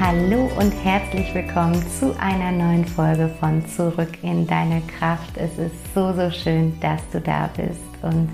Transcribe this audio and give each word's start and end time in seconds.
Hallo 0.00 0.48
und 0.56 0.70
herzlich 0.84 1.34
willkommen 1.34 1.84
zu 1.98 2.14
einer 2.20 2.52
neuen 2.52 2.84
Folge 2.84 3.28
von 3.40 3.66
Zurück 3.66 4.10
in 4.22 4.46
deine 4.46 4.80
Kraft. 4.82 5.36
Es 5.36 5.58
ist 5.58 5.74
so, 5.92 6.12
so 6.12 6.30
schön, 6.30 6.78
dass 6.80 7.00
du 7.10 7.20
da 7.20 7.50
bist 7.56 7.80
und 8.02 8.28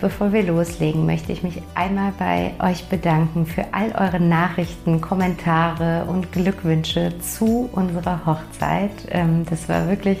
Bevor 0.00 0.34
wir 0.34 0.42
loslegen, 0.42 1.06
möchte 1.06 1.32
ich 1.32 1.42
mich 1.42 1.62
einmal 1.74 2.12
bei 2.18 2.52
euch 2.58 2.88
bedanken 2.90 3.46
für 3.46 3.64
all 3.72 3.92
eure 3.92 4.20
Nachrichten, 4.20 5.00
Kommentare 5.00 6.04
und 6.06 6.30
Glückwünsche 6.30 7.14
zu 7.20 7.70
unserer 7.72 8.26
Hochzeit. 8.26 8.90
Ähm, 9.10 9.46
das 9.48 9.66
war 9.66 9.88
wirklich 9.88 10.18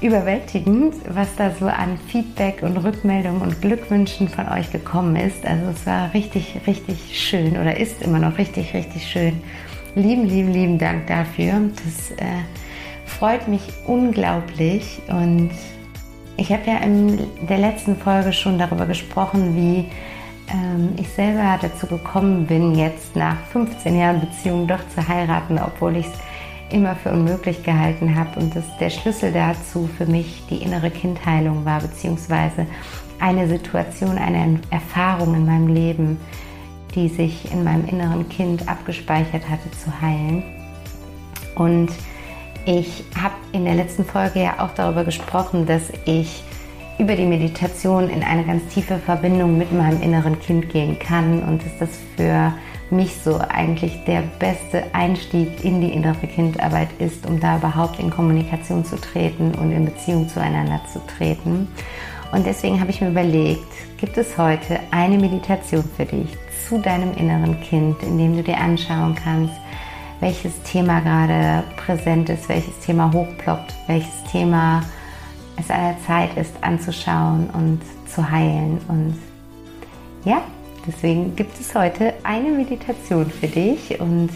überwältigend, 0.00 0.94
was 1.10 1.34
da 1.36 1.50
so 1.50 1.66
an 1.66 1.98
Feedback 2.06 2.62
und 2.62 2.78
Rückmeldungen 2.78 3.42
und 3.42 3.60
Glückwünschen 3.60 4.28
von 4.28 4.48
euch 4.48 4.70
gekommen 4.70 5.16
ist. 5.16 5.44
Also 5.44 5.72
es 5.72 5.84
war 5.84 6.14
richtig, 6.14 6.62
richtig 6.66 7.20
schön 7.20 7.58
oder 7.58 7.76
ist 7.76 8.00
immer 8.00 8.20
noch 8.20 8.38
richtig, 8.38 8.72
richtig 8.72 9.06
schön. 9.06 9.42
Lieben, 9.94 10.28
lieben, 10.28 10.52
lieben 10.52 10.78
Dank 10.78 11.06
dafür. 11.06 11.54
Das 11.84 12.10
äh, 12.12 12.42
freut 13.06 13.48
mich 13.48 13.62
unglaublich 13.86 15.00
und 15.08 15.50
ich 16.36 16.52
habe 16.52 16.62
ja 16.66 16.78
in 16.78 17.18
der 17.48 17.58
letzten 17.58 17.96
Folge 17.96 18.32
schon 18.32 18.58
darüber 18.58 18.86
gesprochen, 18.86 19.56
wie 19.56 19.90
ähm, 20.52 20.90
ich 20.96 21.08
selber 21.08 21.58
dazu 21.60 21.86
gekommen 21.86 22.46
bin, 22.46 22.74
jetzt 22.74 23.16
nach 23.16 23.36
15 23.52 23.98
Jahren 23.98 24.20
Beziehung 24.20 24.66
doch 24.66 24.86
zu 24.94 25.06
heiraten, 25.06 25.58
obwohl 25.58 25.96
ich 25.96 26.06
es 26.06 26.12
immer 26.70 26.94
für 26.94 27.10
unmöglich 27.10 27.62
gehalten 27.62 28.14
habe 28.14 28.38
und 28.38 28.54
dass 28.54 28.64
der 28.78 28.90
Schlüssel 28.90 29.32
dazu 29.32 29.88
für 29.98 30.06
mich 30.06 30.42
die 30.48 30.62
innere 30.62 30.90
Kindheilung 30.90 31.64
war, 31.64 31.80
beziehungsweise 31.80 32.66
eine 33.18 33.48
Situation, 33.48 34.18
eine 34.18 34.60
Erfahrung 34.70 35.34
in 35.34 35.46
meinem 35.46 35.68
Leben, 35.68 36.18
die 36.98 37.08
sich 37.08 37.52
in 37.52 37.62
meinem 37.62 37.86
inneren 37.86 38.28
Kind 38.28 38.68
abgespeichert 38.68 39.48
hatte, 39.48 39.70
zu 39.70 40.00
heilen. 40.00 40.42
Und 41.54 41.90
ich 42.66 43.04
habe 43.20 43.34
in 43.52 43.64
der 43.64 43.74
letzten 43.74 44.04
Folge 44.04 44.42
ja 44.42 44.58
auch 44.58 44.74
darüber 44.74 45.04
gesprochen, 45.04 45.64
dass 45.64 45.92
ich 46.06 46.42
über 46.98 47.14
die 47.14 47.24
Meditation 47.24 48.10
in 48.10 48.24
eine 48.24 48.44
ganz 48.44 48.66
tiefe 48.74 48.98
Verbindung 48.98 49.56
mit 49.56 49.72
meinem 49.72 50.02
inneren 50.02 50.40
Kind 50.40 50.68
gehen 50.70 50.98
kann 50.98 51.44
und 51.44 51.64
dass 51.64 51.78
das 51.78 51.90
für 52.16 52.52
mich 52.90 53.14
so 53.22 53.38
eigentlich 53.38 54.02
der 54.04 54.22
beste 54.40 54.82
Einstieg 54.92 55.64
in 55.64 55.80
die 55.80 55.92
innere 55.92 56.26
Kindarbeit 56.26 56.88
ist, 56.98 57.26
um 57.26 57.38
da 57.38 57.58
überhaupt 57.58 58.00
in 58.00 58.10
Kommunikation 58.10 58.84
zu 58.84 58.96
treten 58.96 59.54
und 59.54 59.70
in 59.70 59.84
Beziehung 59.84 60.28
zueinander 60.28 60.80
zu 60.92 61.00
treten. 61.06 61.68
Und 62.32 62.46
deswegen 62.46 62.80
habe 62.80 62.90
ich 62.90 63.00
mir 63.00 63.08
überlegt, 63.08 63.66
gibt 63.98 64.16
es 64.18 64.36
heute 64.36 64.80
eine 64.90 65.16
Meditation 65.16 65.84
für 65.96 66.04
dich 66.04 66.28
zu 66.68 66.78
deinem 66.78 67.14
inneren 67.14 67.60
Kind, 67.60 68.02
in 68.02 68.18
dem 68.18 68.36
du 68.36 68.42
dir 68.42 68.58
anschauen 68.58 69.14
kannst, 69.14 69.54
welches 70.20 70.60
Thema 70.62 71.00
gerade 71.00 71.64
präsent 71.76 72.28
ist, 72.28 72.48
welches 72.48 72.78
Thema 72.80 73.12
hochploppt, 73.12 73.74
welches 73.86 74.24
Thema 74.30 74.82
es 75.56 75.70
an 75.70 75.80
der 75.80 75.96
Zeit 76.06 76.36
ist 76.36 76.52
anzuschauen 76.60 77.48
und 77.50 77.80
zu 78.06 78.28
heilen. 78.30 78.78
Und 78.88 79.16
ja, 80.24 80.42
deswegen 80.86 81.34
gibt 81.34 81.58
es 81.58 81.74
heute 81.74 82.14
eine 82.24 82.50
Meditation 82.50 83.30
für 83.30 83.48
dich 83.48 83.98
und 84.00 84.30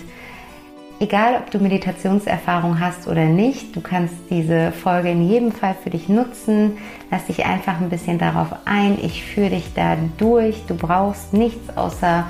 Egal, 1.03 1.35
ob 1.35 1.51
du 1.51 1.59
Meditationserfahrung 1.59 2.79
hast 2.79 3.09
oder 3.09 3.25
nicht, 3.25 3.75
du 3.75 3.81
kannst 3.81 4.15
diese 4.31 4.71
Folge 4.71 5.11
in 5.11 5.29
jedem 5.29 5.51
Fall 5.51 5.75
für 5.83 5.91
dich 5.91 6.09
nutzen. 6.09 6.79
Lass 7.11 7.25
dich 7.25 7.45
einfach 7.45 7.81
ein 7.81 7.89
bisschen 7.89 8.21
darauf 8.21 8.55
ein. 8.67 8.97
Ich 9.03 9.25
führe 9.25 9.51
dich 9.51 9.75
da 9.75 9.97
durch. 10.17 10.63
Du 10.69 10.77
brauchst 10.77 11.33
nichts 11.33 11.77
außer 11.77 12.25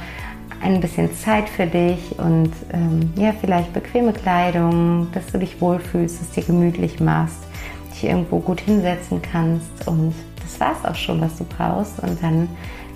ein 0.63 0.81
bisschen 0.81 1.15
Zeit 1.15 1.51
für 1.51 1.67
dich 1.67 2.19
und 2.19 2.51
ähm, 2.73 3.13
ja, 3.17 3.35
vielleicht 3.39 3.75
bequeme 3.75 4.15
Kleidung, 4.15 5.09
dass 5.13 5.27
du 5.27 5.37
dich 5.37 5.61
wohlfühlst, 5.61 6.23
dass 6.23 6.31
du 6.31 6.41
dir 6.41 6.47
gemütlich 6.47 6.99
machst, 6.99 7.41
dich 7.93 8.05
irgendwo 8.05 8.39
gut 8.39 8.61
hinsetzen 8.61 9.21
kannst 9.21 9.87
und 9.87 10.15
das 10.41 10.59
war 10.59 10.73
es 10.73 10.89
auch 10.89 10.95
schon, 10.95 11.21
was 11.21 11.37
du 11.37 11.45
brauchst 11.45 12.03
und 12.03 12.23
dann 12.23 12.49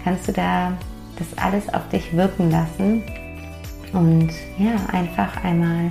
kannst 0.04 0.26
du 0.26 0.32
da 0.32 0.72
das 1.18 1.36
alles 1.36 1.68
auf 1.74 1.86
dich 1.90 2.16
wirken 2.16 2.50
lassen 2.50 3.02
und 3.96 4.30
ja, 4.58 4.76
einfach 4.92 5.42
einmal 5.42 5.88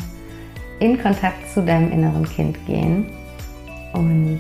in 0.80 1.02
Kontakt 1.02 1.50
zu 1.52 1.64
deinem 1.64 1.92
inneren 1.92 2.28
Kind 2.30 2.64
gehen 2.66 3.08
und 3.94 4.40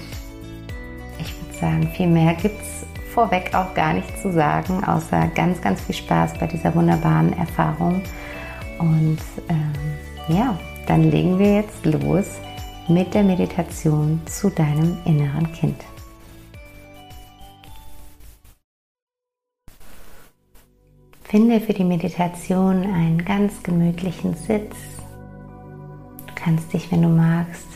ich 1.19 1.33
würde 1.41 1.59
sagen, 1.59 1.89
viel 1.93 2.07
mehr 2.07 2.33
gibt 2.35 2.61
es 2.61 2.85
vorweg 3.13 3.55
auch 3.55 3.73
gar 3.73 3.93
nichts 3.93 4.21
zu 4.21 4.31
sagen, 4.31 4.83
außer 4.83 5.27
ganz, 5.33 5.61
ganz 5.61 5.81
viel 5.81 5.95
Spaß 5.95 6.37
bei 6.37 6.47
dieser 6.47 6.75
wunderbaren 6.75 7.31
Erfahrung. 7.33 8.01
Und 8.77 9.19
ähm, 9.47 9.73
ja, 10.27 10.59
dann 10.85 11.09
legen 11.09 11.39
wir 11.39 11.55
jetzt 11.55 11.85
los 11.85 12.25
mit 12.89 13.13
der 13.13 13.23
Meditation 13.23 14.21
zu 14.25 14.49
deinem 14.49 14.97
inneren 15.05 15.51
Kind. 15.53 15.77
Finde 21.25 21.59
für 21.59 21.73
die 21.73 21.83
Meditation 21.83 22.83
einen 22.83 23.23
ganz 23.23 23.61
gemütlichen 23.61 24.35
Sitz. 24.35 24.75
Du 26.27 26.33
kannst 26.35 26.71
dich, 26.71 26.91
wenn 26.91 27.01
du 27.01 27.09
magst, 27.09 27.67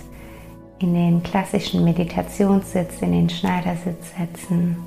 in 0.80 0.94
den 0.94 1.22
klassischen 1.22 1.84
Meditationssitz, 1.84 3.02
in 3.02 3.12
den 3.12 3.30
Schneidersitz 3.30 4.14
setzen 4.18 4.78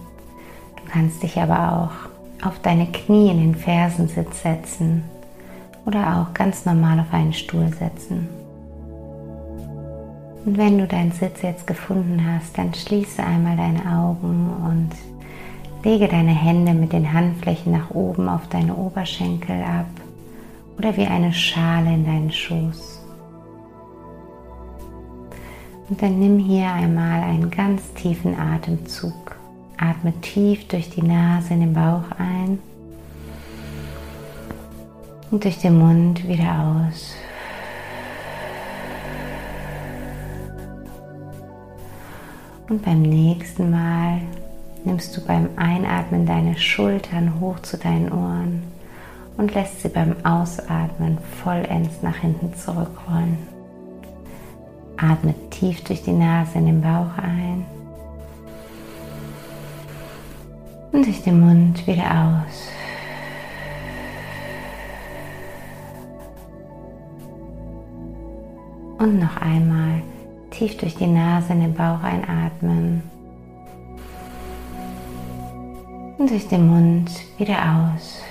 kannst 0.93 1.23
dich 1.23 1.39
aber 1.39 1.91
auch 1.91 2.47
auf 2.47 2.59
deine 2.61 2.87
Knie 2.87 3.31
in 3.31 3.39
den 3.39 3.55
Fersensitz 3.55 4.43
setzen 4.43 5.05
oder 5.87 6.21
auch 6.21 6.35
ganz 6.35 6.67
normal 6.67 7.01
auf 7.01 7.13
einen 7.13 7.33
Stuhl 7.33 7.69
setzen. 7.69 8.29
Und 10.45 10.59
wenn 10.59 10.77
du 10.77 10.87
deinen 10.87 11.13
Sitz 11.13 11.43
jetzt 11.43 11.67
gefunden 11.67 12.21
hast, 12.27 12.59
dann 12.59 12.75
schließe 12.75 13.23
einmal 13.23 13.57
deine 13.57 13.81
Augen 13.97 14.51
und 14.67 14.91
lege 15.85 16.09
deine 16.09 16.31
Hände 16.31 16.75
mit 16.75 16.93
den 16.93 17.13
Handflächen 17.13 17.73
nach 17.73 17.91
oben 17.91 18.29
auf 18.29 18.49
deine 18.49 18.75
Oberschenkel 18.75 19.63
ab 19.63 19.87
oder 20.79 20.97
wie 20.97 21.07
eine 21.07 21.33
Schale 21.33 21.93
in 21.93 22.05
deinen 22.05 22.33
Schoß. 22.33 23.01
Und 25.89 26.01
dann 26.01 26.19
nimm 26.19 26.39
hier 26.39 26.73
einmal 26.73 27.23
einen 27.23 27.51
ganz 27.51 27.93
tiefen 27.95 28.39
Atemzug. 28.39 29.37
Atme 29.77 30.13
tief 30.21 30.69
durch 30.69 30.89
die 30.91 31.03
Nase 31.03 31.55
in 31.55 31.61
den 31.61 31.73
Bauch 31.75 32.05
ein 32.19 32.59
und 35.31 35.43
durch 35.43 35.59
den 35.59 35.79
Mund 35.79 36.27
wieder 36.29 36.87
aus. 36.89 37.15
Und 42.69 42.83
beim 42.83 43.03
nächsten 43.03 43.71
Mal 43.71 44.21
nimmst 44.85 45.17
du 45.17 45.21
beim 45.21 45.49
Einatmen 45.57 46.27
deine 46.27 46.57
Schultern 46.57 47.41
hoch 47.41 47.61
zu 47.61 47.77
deinen 47.77 48.13
Ohren 48.13 48.63
und 49.37 49.55
lässt 49.55 49.83
sie 49.83 49.89
beim 49.89 50.15
Ausatmen 50.25 51.19
vollends 51.43 52.03
nach 52.03 52.17
hinten 52.17 52.55
zurückrollen. 52.55 53.39
Atme 54.97 55.35
tief 55.51 55.83
durch 55.85 56.03
die 56.03 56.13
Nase 56.13 56.59
in 56.59 56.67
den 56.67 56.81
Bauch 56.81 57.17
ein 57.17 57.65
und 60.93 61.07
durch 61.07 61.23
den 61.23 61.41
Mund 61.41 61.87
wieder 61.87 62.05
aus. 62.05 62.69
Und 68.99 69.19
noch 69.19 69.37
einmal 69.39 70.03
tief 70.51 70.77
durch 70.77 70.95
die 70.95 71.09
Nase 71.09 71.55
in 71.55 71.61
den 71.61 71.75
Bauch 71.75 72.03
einatmen. 72.05 73.03
Und 76.23 76.31
durch 76.31 76.47
den 76.47 76.69
Mund 76.69 77.11
wieder 77.37 77.57
aus. 77.57 78.23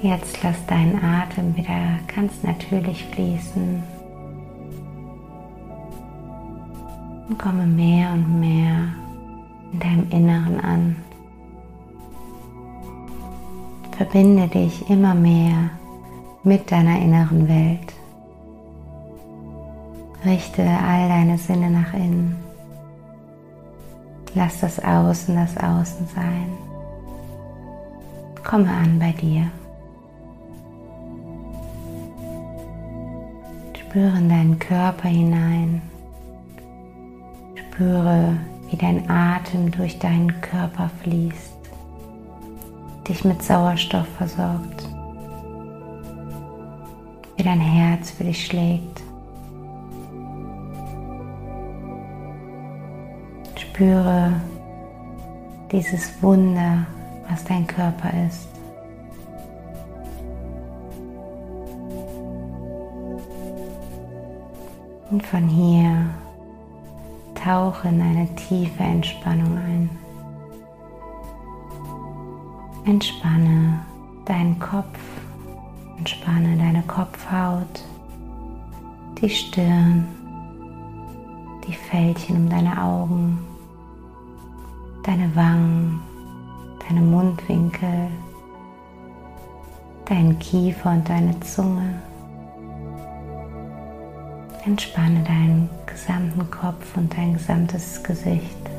Jetzt 0.00 0.42
lass 0.42 0.66
deinen 0.66 1.00
Atem 1.00 1.56
wieder 1.56 2.00
ganz 2.12 2.42
natürlich 2.42 3.04
fließen. 3.12 3.80
Und 7.28 7.38
komme 7.38 7.64
mehr 7.64 8.10
und 8.10 8.40
mehr 8.40 8.92
in 9.72 9.78
deinem 9.78 10.10
Inneren 10.10 10.60
an. 10.60 10.96
Verbinde 13.96 14.48
dich 14.48 14.90
immer 14.90 15.14
mehr 15.14 15.70
mit 16.42 16.72
deiner 16.72 16.98
inneren 16.98 17.46
Welt. 17.46 17.99
Richte 20.24 20.62
all 20.62 21.08
deine 21.08 21.38
Sinne 21.38 21.70
nach 21.70 21.94
innen. 21.94 22.36
Lass 24.34 24.60
das 24.60 24.78
Außen 24.78 25.34
das 25.34 25.56
Außen 25.56 26.06
sein. 26.14 26.46
Komme 28.44 28.70
an 28.70 28.98
bei 28.98 29.12
dir. 29.12 29.50
Spüre 33.78 34.18
in 34.18 34.28
deinen 34.28 34.58
Körper 34.58 35.08
hinein. 35.08 35.82
Spüre, 37.56 38.36
wie 38.68 38.76
dein 38.76 39.10
Atem 39.10 39.70
durch 39.70 39.98
deinen 39.98 40.40
Körper 40.40 40.90
fließt, 41.02 41.58
dich 43.08 43.24
mit 43.24 43.42
Sauerstoff 43.42 44.06
versorgt, 44.16 44.86
wie 47.36 47.42
dein 47.42 47.58
Herz 47.58 48.10
für 48.10 48.24
dich 48.24 48.46
schlägt. 48.46 49.02
Spüre 53.80 54.30
dieses 55.72 56.22
Wunder, 56.22 56.84
was 57.30 57.42
dein 57.44 57.66
Körper 57.66 58.10
ist. 58.26 58.46
Und 65.10 65.24
von 65.24 65.48
hier 65.48 66.10
tauche 67.34 67.88
in 67.88 68.02
eine 68.02 68.28
tiefe 68.34 68.82
Entspannung 68.82 69.56
ein. 69.56 69.90
Entspanne 72.84 73.80
deinen 74.26 74.58
Kopf, 74.58 74.98
entspanne 75.96 76.54
deine 76.58 76.82
Kopfhaut, 76.82 77.82
die 79.22 79.30
Stirn, 79.30 80.06
die 81.66 81.72
Fältchen 81.72 82.36
um 82.36 82.50
deine 82.50 82.78
Augen, 82.78 83.38
deine 85.10 85.34
Wangen, 85.34 86.00
deine 86.86 87.00
Mundwinkel, 87.00 88.06
deinen 90.04 90.38
Kiefer 90.38 90.92
und 90.92 91.08
deine 91.08 91.40
Zunge. 91.40 92.00
Entspanne 94.64 95.24
deinen 95.24 95.68
gesamten 95.84 96.48
Kopf 96.48 96.96
und 96.96 97.12
dein 97.16 97.32
gesamtes 97.32 98.00
Gesicht. 98.04 98.70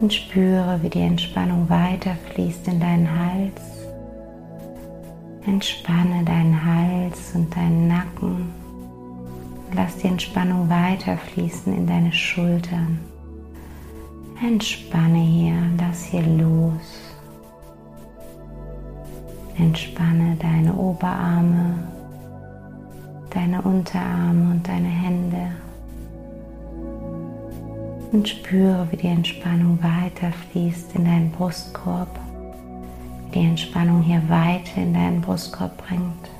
Und 0.00 0.12
spüre, 0.12 0.78
wie 0.82 0.90
die 0.90 1.00
Entspannung 1.00 1.66
weiterfließt 1.70 2.68
in 2.68 2.78
deinen 2.78 3.08
Hals. 3.08 3.62
Entspanne 5.46 6.22
deinen 6.22 6.62
Hals 6.62 7.34
und 7.34 7.56
deinen 7.56 7.88
Nacken. 7.88 8.52
Lass 9.74 9.96
die 9.96 10.08
Entspannung 10.08 10.68
weiterfließen 10.68 11.74
in 11.74 11.86
deine 11.86 12.12
Schultern. 12.12 13.00
Entspanne 14.42 15.18
hier, 15.18 15.56
lass 15.78 16.04
hier 16.04 16.22
los. 16.22 17.14
Entspanne 19.56 20.36
deine 20.38 20.74
Oberarme, 20.74 21.78
deine 23.30 23.62
Unterarme 23.62 24.50
und 24.52 24.68
deine 24.68 24.88
Hände 24.88 25.52
und 28.12 28.28
spüre, 28.28 28.86
wie 28.90 28.96
die 28.96 29.06
Entspannung 29.06 29.78
weiter 29.82 30.30
fließt 30.50 30.94
in 30.94 31.06
deinen 31.06 31.30
Brustkorb, 31.30 32.20
wie 33.26 33.40
die 33.40 33.46
Entspannung 33.46 34.02
hier 34.02 34.22
weiter 34.28 34.82
in 34.82 34.92
deinen 34.92 35.22
Brustkorb 35.22 35.82
bringt. 35.86 36.30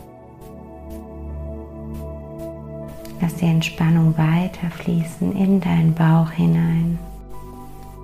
Lass 3.22 3.34
die 3.36 3.46
Entspannung 3.46 4.16
weiter 4.18 4.70
fließen 4.70 5.34
in 5.34 5.60
deinen 5.60 5.94
Bauch 5.94 6.30
hinein. 6.30 6.98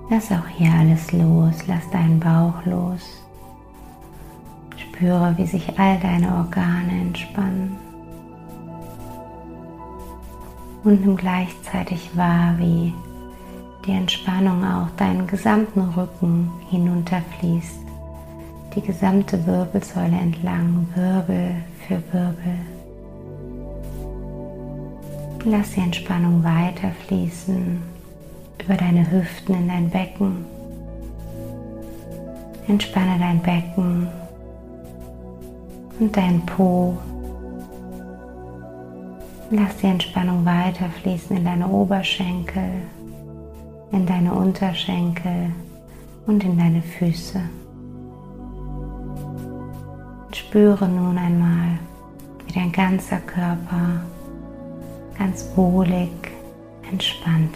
Lass 0.09 0.31
auch 0.31 0.47
hier 0.47 0.71
alles 0.71 1.11
los, 1.11 1.67
lass 1.67 1.89
deinen 1.91 2.19
Bauch 2.19 2.65
los. 2.65 3.01
Spüre, 4.77 5.33
wie 5.37 5.47
sich 5.47 5.79
all 5.79 5.97
deine 5.99 6.35
Organe 6.35 6.91
entspannen 7.01 7.77
und 10.83 11.01
nimm 11.01 11.15
gleichzeitig 11.15 12.15
wahr, 12.15 12.55
wie 12.57 12.93
die 13.85 13.91
Entspannung 13.91 14.63
auch 14.63 14.89
deinen 14.97 15.27
gesamten 15.27 15.81
Rücken 15.81 16.51
hinunterfließt, 16.69 17.79
die 18.75 18.81
gesamte 18.81 19.45
Wirbelsäule 19.45 20.17
entlang, 20.17 20.87
Wirbel 20.95 21.55
für 21.87 22.01
Wirbel. 22.11 22.59
Lass 25.45 25.71
die 25.71 25.81
Entspannung 25.81 26.43
weiterfließen 26.43 27.92
über 28.61 28.75
deine 28.75 29.09
Hüften 29.09 29.55
in 29.55 29.67
dein 29.67 29.89
Becken. 29.89 30.45
Entspanne 32.67 33.17
dein 33.19 33.39
Becken 33.41 34.07
und 35.99 36.15
dein 36.15 36.45
Po 36.45 36.97
Lass 39.55 39.77
die 39.77 39.85
Entspannung 39.85 40.43
weiterfließen 40.43 41.37
in 41.37 41.45
deine 41.45 41.67
Oberschenkel, 41.67 42.71
in 43.91 44.03
deine 44.03 44.33
Unterschenkel 44.33 45.51
und 46.25 46.43
in 46.43 46.57
deine 46.57 46.81
Füße. 46.81 47.39
Spüre 50.31 50.89
nun 50.89 51.19
einmal, 51.19 51.77
wie 52.47 52.53
dein 52.53 52.71
ganzer 52.71 53.19
Körper 53.19 54.01
ganz 55.19 55.47
wohlig 55.55 56.09
entspannt 56.91 57.55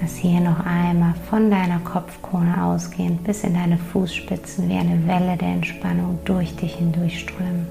Lass 0.00 0.16
hier 0.16 0.40
noch 0.40 0.64
einmal 0.64 1.12
von 1.28 1.50
deiner 1.50 1.78
Kopfkrone 1.80 2.64
ausgehend 2.64 3.22
bis 3.22 3.44
in 3.44 3.52
deine 3.52 3.76
Fußspitzen 3.76 4.66
wie 4.68 4.78
eine 4.78 5.06
Welle 5.06 5.36
der 5.36 5.48
Entspannung 5.48 6.18
durch 6.24 6.56
dich 6.56 6.76
hindurchströmen 6.76 7.66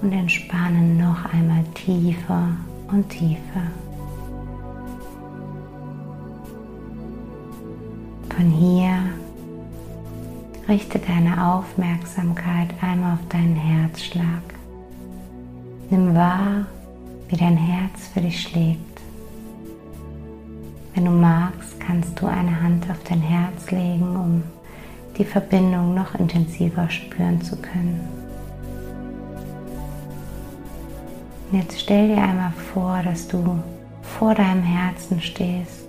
und 0.00 0.12
entspannen 0.12 0.96
noch 0.96 1.24
einmal 1.32 1.64
tiefer 1.74 2.50
und 2.92 3.08
tiefer. 3.08 3.62
Von 8.36 8.50
hier 8.50 8.96
richte 10.68 11.00
deine 11.00 11.46
Aufmerksamkeit 11.46 12.68
einmal 12.80 13.14
auf 13.14 13.28
deinen 13.28 13.56
Herzschlag. 13.56 14.42
Nimm 15.90 16.14
wahr, 16.14 16.66
wie 17.28 17.36
dein 17.36 17.56
Herz 17.56 18.06
für 18.14 18.20
dich 18.20 18.40
schlägt. 18.40 18.89
Wenn 20.94 21.04
du 21.04 21.10
magst, 21.10 21.78
kannst 21.78 22.20
du 22.20 22.26
eine 22.26 22.60
Hand 22.62 22.90
auf 22.90 22.98
dein 23.08 23.20
Herz 23.20 23.70
legen, 23.70 24.16
um 24.16 24.42
die 25.16 25.24
Verbindung 25.24 25.94
noch 25.94 26.14
intensiver 26.14 26.88
spüren 26.90 27.40
zu 27.40 27.56
können. 27.56 28.00
Und 31.50 31.58
jetzt 31.58 31.80
stell 31.80 32.08
dir 32.08 32.22
einmal 32.22 32.52
vor, 32.72 33.00
dass 33.04 33.28
du 33.28 33.60
vor 34.02 34.34
deinem 34.34 34.62
Herzen 34.62 35.20
stehst 35.20 35.88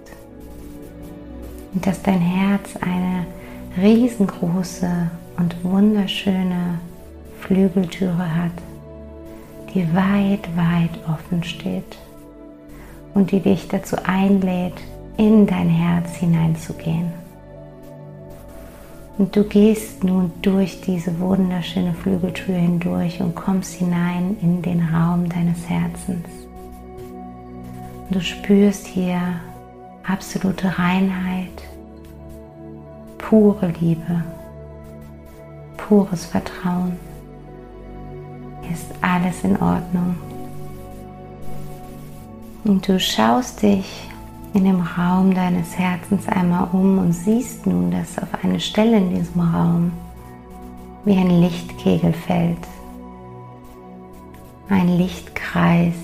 und 1.73 1.85
dass 1.85 2.01
dein 2.01 2.19
Herz 2.19 2.75
eine 2.81 3.25
riesengroße 3.81 5.09
und 5.37 5.63
wunderschöne 5.63 6.79
Flügeltüre 7.39 8.35
hat, 8.35 8.51
die 9.73 9.87
weit, 9.95 10.47
weit 10.55 10.99
offen 11.07 11.43
steht 11.43 11.97
und 13.13 13.31
die 13.31 13.39
dich 13.39 13.67
dazu 13.67 13.97
einlädt, 14.03 14.75
in 15.17 15.45
dein 15.45 15.69
Herz 15.69 16.15
hineinzugehen. 16.15 17.11
Und 19.17 19.35
du 19.35 19.43
gehst 19.43 20.03
nun 20.03 20.31
durch 20.41 20.81
diese 20.81 21.19
wunderschöne 21.19 21.93
Flügeltür 21.93 22.55
hindurch 22.55 23.21
und 23.21 23.35
kommst 23.35 23.73
hinein 23.75 24.37
in 24.41 24.61
den 24.61 24.81
Raum 24.81 25.29
deines 25.29 25.69
Herzens. 25.69 26.27
Und 28.07 28.15
du 28.15 28.21
spürst 28.21 28.87
hier 28.87 29.21
absolute 30.03 30.77
Reinheit, 30.79 31.63
pure 33.17 33.71
Liebe, 33.79 34.23
pures 35.77 36.25
Vertrauen. 36.25 36.97
Hier 38.61 38.71
ist 38.71 38.87
alles 39.01 39.43
in 39.43 39.55
Ordnung. 39.61 40.15
Und 42.63 42.87
du 42.87 42.99
schaust 42.99 43.63
dich 43.63 44.09
in 44.53 44.65
dem 44.65 44.81
Raum 44.81 45.33
deines 45.33 45.77
Herzens 45.77 46.27
einmal 46.27 46.67
um 46.71 46.99
und 46.99 47.13
siehst 47.13 47.65
nun, 47.65 47.89
dass 47.89 48.17
auf 48.17 48.43
eine 48.43 48.59
Stelle 48.59 48.97
in 48.97 49.15
diesem 49.15 49.41
Raum 49.41 49.91
wie 51.05 51.17
ein 51.17 51.41
Lichtkegel 51.41 52.13
fällt. 52.13 52.57
Ein 54.69 54.97
Lichtkreis, 54.97 55.95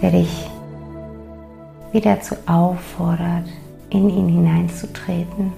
der 0.00 0.12
dich 0.12 0.48
wieder 1.92 2.16
dazu 2.16 2.34
auffordert, 2.46 3.48
in 3.90 4.08
ihn 4.08 4.28
hineinzutreten. 4.28 5.52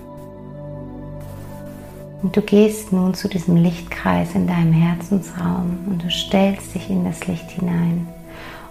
Und 2.23 2.37
du 2.37 2.41
gehst 2.41 2.93
nun 2.93 3.15
zu 3.15 3.29
diesem 3.29 3.57
Lichtkreis 3.57 4.35
in 4.35 4.47
deinem 4.47 4.73
Herzensraum 4.73 5.79
und 5.87 6.03
du 6.03 6.11
stellst 6.11 6.75
dich 6.75 6.91
in 6.91 7.05
das 7.05 7.27
Licht 7.27 7.51
hinein. 7.51 8.09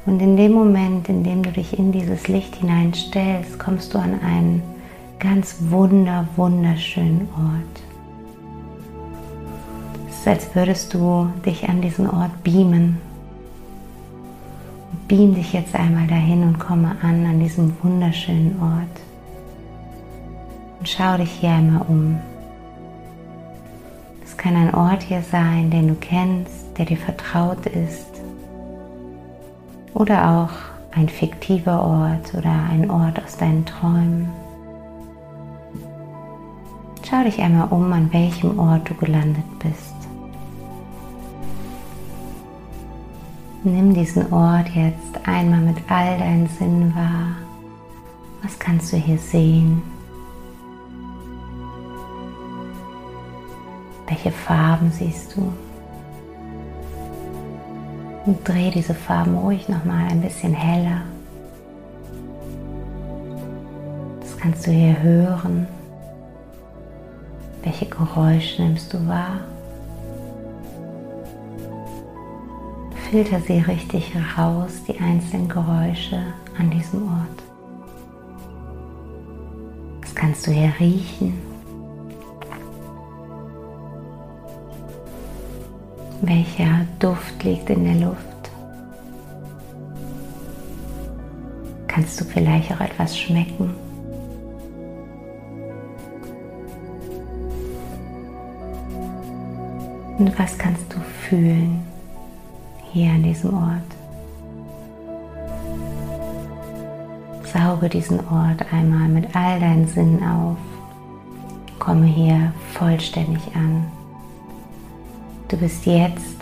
Und 0.06 0.20
in 0.22 0.36
dem 0.36 0.52
Moment, 0.52 1.08
in 1.08 1.24
dem 1.24 1.44
du 1.44 1.52
dich 1.52 1.80
in 1.80 1.92
dieses 1.92 2.28
Licht 2.28 2.56
hineinstellst, 2.58 3.58
kommst 3.58 3.94
du 3.94 4.00
an 4.00 4.20
einen 4.22 4.62
ganz 5.18 5.56
wunder, 5.70 6.28
wunderschönen 6.36 7.30
Ort. 7.38 7.84
Es 10.10 10.20
ist, 10.20 10.28
als 10.28 10.56
würdest 10.56 10.94
du 10.94 11.30
dich 11.46 11.70
an 11.70 11.82
diesen 11.82 12.10
Ort 12.10 12.44
beamen. 12.44 13.00
Beam 15.08 15.36
dich 15.36 15.54
jetzt 15.54 15.76
einmal 15.76 16.08
dahin 16.08 16.44
und 16.44 16.60
komme 16.60 16.96
an 17.02 17.26
an 17.26 17.40
diesem 17.40 17.74
wunderschönen 17.82 18.62
Ort. 18.62 19.02
Und 20.80 20.90
schau 20.90 21.18
dich 21.18 21.32
hier 21.32 21.52
einmal 21.52 21.86
um. 21.88 22.20
Es 24.26 24.36
kann 24.36 24.56
ein 24.56 24.74
Ort 24.74 25.04
hier 25.04 25.22
sein, 25.22 25.70
den 25.70 25.88
du 25.88 25.96
kennst, 25.96 26.78
der 26.78 26.86
dir 26.86 26.98
vertraut 26.98 27.66
ist 27.68 28.13
oder 29.94 30.30
auch 30.30 30.98
ein 30.98 31.10
fiktiver 31.10 31.84
Ort 31.84 32.34
oder 32.36 32.52
ein 32.72 32.90
Ort 32.90 33.24
aus 33.24 33.38
deinen 33.38 33.66
Träumen. 33.66 34.30
Schau 37.08 37.24
dich 37.24 37.40
einmal 37.40 37.68
um, 37.70 37.92
an 37.94 38.12
welchem 38.12 38.58
Ort 38.58 38.90
du 38.90 38.94
gelandet 38.96 39.46
bist. 39.60 39.94
Nimm 43.64 43.94
diesen 43.94 44.32
Ort 44.34 44.70
jetzt 44.70 45.26
einmal 45.26 45.62
mit 45.62 45.78
all 45.90 46.18
deinen 46.18 46.48
Sinnen 46.48 46.94
wahr. 46.96 47.36
Was 48.42 48.60
kannst 48.60 48.92
du 48.92 48.98
hier 48.98 49.18
sehen? 49.18 49.82
Welche 54.08 54.32
Farben 54.32 54.92
siehst 54.92 55.36
du? 55.36 55.52
Und 58.26 58.48
dreh 58.48 58.72
diese 58.72 58.94
Farben 58.94 59.38
ruhig 59.38 59.68
nochmal 59.68 60.08
ein 60.10 60.22
bisschen 60.22 60.54
heller. 60.54 61.02
Das 64.22 64.38
kannst 64.38 64.66
du 64.66 64.72
hier 64.72 65.02
hören. 65.02 65.68
Welche 67.64 67.86
Geräusche 67.86 68.62
nimmst 68.62 68.94
du 68.94 69.08
wahr? 69.08 69.42
Filter 73.10 73.40
sie 73.42 73.60
richtig 73.60 74.14
raus, 74.38 74.72
die 74.88 74.98
einzelnen 75.00 75.48
Geräusche 75.48 76.20
an 76.58 76.72
diesem 76.72 77.04
Ort. 77.04 77.44
Das 80.02 80.16
kannst 80.16 80.48
du 80.48 80.52
hier 80.52 80.74
riechen. 80.80 81.43
Welcher 86.26 86.88
Duft 87.00 87.44
liegt 87.44 87.70
in 87.70 87.84
der 87.84 87.96
Luft? 87.96 88.50
Kannst 91.86 92.22
du 92.22 92.24
vielleicht 92.24 92.72
auch 92.72 92.80
etwas 92.80 93.20
schmecken? 93.20 93.76
Und 100.18 100.40
was 100.40 100.58
kannst 100.58 100.86
du 100.94 101.00
fühlen 101.28 101.84
hier 102.94 103.12
an 103.12 103.24
diesem 103.24 103.54
Ort? 103.54 103.82
Sauge 107.54 107.90
diesen 107.90 108.22
Ort 108.22 108.66
einmal 108.72 109.10
mit 109.10 109.36
all 109.36 109.60
deinen 109.60 109.88
Sinnen 109.90 110.24
auf. 110.24 110.58
Komme 111.80 112.06
hier 112.06 112.54
vollständig 112.72 113.42
an. 113.56 113.92
Du 115.54 115.60
bist 115.60 115.86
jetzt 115.86 116.38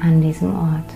an 0.00 0.22
diesem 0.22 0.54
Ort. 0.54 0.94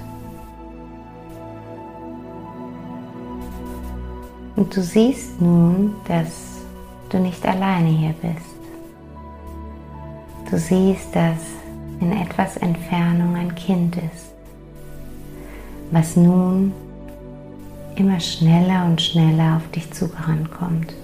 Und 4.55 4.77
du 4.77 4.81
siehst 4.81 5.41
nun, 5.41 5.97
dass 6.07 6.61
du 7.09 7.19
nicht 7.19 7.45
alleine 7.45 7.89
hier 7.89 8.15
bist. 8.23 8.55
Du 10.49 10.59
siehst, 10.61 11.09
dass 11.13 11.41
in 11.99 12.13
etwas 12.13 12.57
Entfernung 12.59 13.35
ein 13.35 13.53
Kind 13.57 13.97
ist, 13.97 14.33
was 15.91 16.15
nun 16.15 16.73
immer 17.97 18.21
schneller 18.21 18.85
und 18.85 19.03
schneller 19.03 19.57
auf 19.57 19.69
dich 19.73 19.91
zugerannt 19.91 20.53
kommt. 20.53 20.95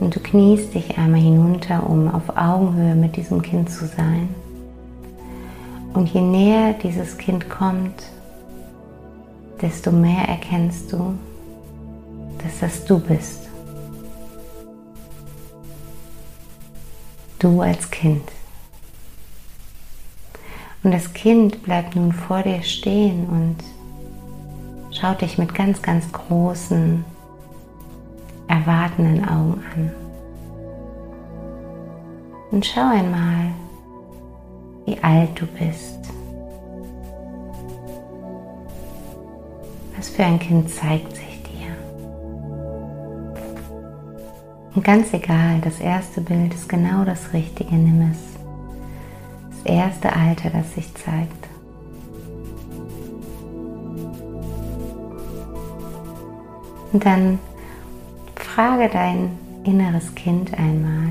Und 0.00 0.16
du 0.16 0.20
kniest 0.20 0.74
dich 0.74 0.96
einmal 0.96 1.20
hinunter, 1.20 1.88
um 1.88 2.08
auf 2.08 2.36
Augenhöhe 2.36 2.94
mit 2.94 3.16
diesem 3.16 3.42
Kind 3.42 3.70
zu 3.70 3.86
sein. 3.86 4.34
Und 5.92 6.08
je 6.08 6.22
näher 6.22 6.72
dieses 6.72 7.18
Kind 7.18 7.50
kommt, 7.50 8.02
desto 9.60 9.92
mehr 9.92 10.26
erkennst 10.26 10.92
du, 10.92 11.14
dass 12.42 12.60
das 12.60 12.84
du 12.86 12.98
bist. 12.98 13.48
Du 17.38 17.60
als 17.60 17.90
Kind. 17.90 18.22
Und 20.82 20.92
das 20.92 21.12
Kind 21.12 21.62
bleibt 21.62 21.94
nun 21.94 22.12
vor 22.12 22.42
dir 22.42 22.62
stehen 22.62 23.28
und 23.28 23.56
schaut 24.94 25.20
dich 25.20 25.36
mit 25.36 25.54
ganz, 25.54 25.82
ganz 25.82 26.10
großen, 26.10 27.04
erwartenden 28.60 29.24
Augen 29.26 29.62
an. 29.74 29.90
Und 32.50 32.66
schau 32.66 32.88
einmal, 32.88 33.52
wie 34.84 34.98
alt 35.02 35.30
du 35.40 35.46
bist. 35.46 35.98
Was 39.96 40.08
für 40.08 40.24
ein 40.24 40.38
Kind 40.38 40.68
zeigt 40.70 41.14
sich 41.14 41.42
dir? 41.44 41.74
Und 44.74 44.84
ganz 44.84 45.12
egal, 45.12 45.60
das 45.62 45.80
erste 45.80 46.20
Bild 46.20 46.54
ist 46.54 46.68
genau 46.68 47.04
das 47.04 47.32
Richtige, 47.32 47.74
nimm 47.74 48.10
es. 48.10 48.18
Das 49.50 49.72
erste 49.72 50.12
Alter, 50.14 50.50
das 50.50 50.74
sich 50.74 50.92
zeigt. 50.94 51.48
Und 56.92 57.04
dann 57.04 57.38
frage 58.54 58.88
dein 58.88 59.30
inneres 59.62 60.12
Kind 60.16 60.52
einmal, 60.58 61.10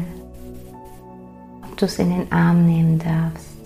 ob 1.63 1.77
du 1.77 1.85
es 1.85 1.97
in 1.97 2.09
den 2.09 2.31
Arm 2.31 2.65
nehmen 2.65 2.99
darfst. 2.99 3.57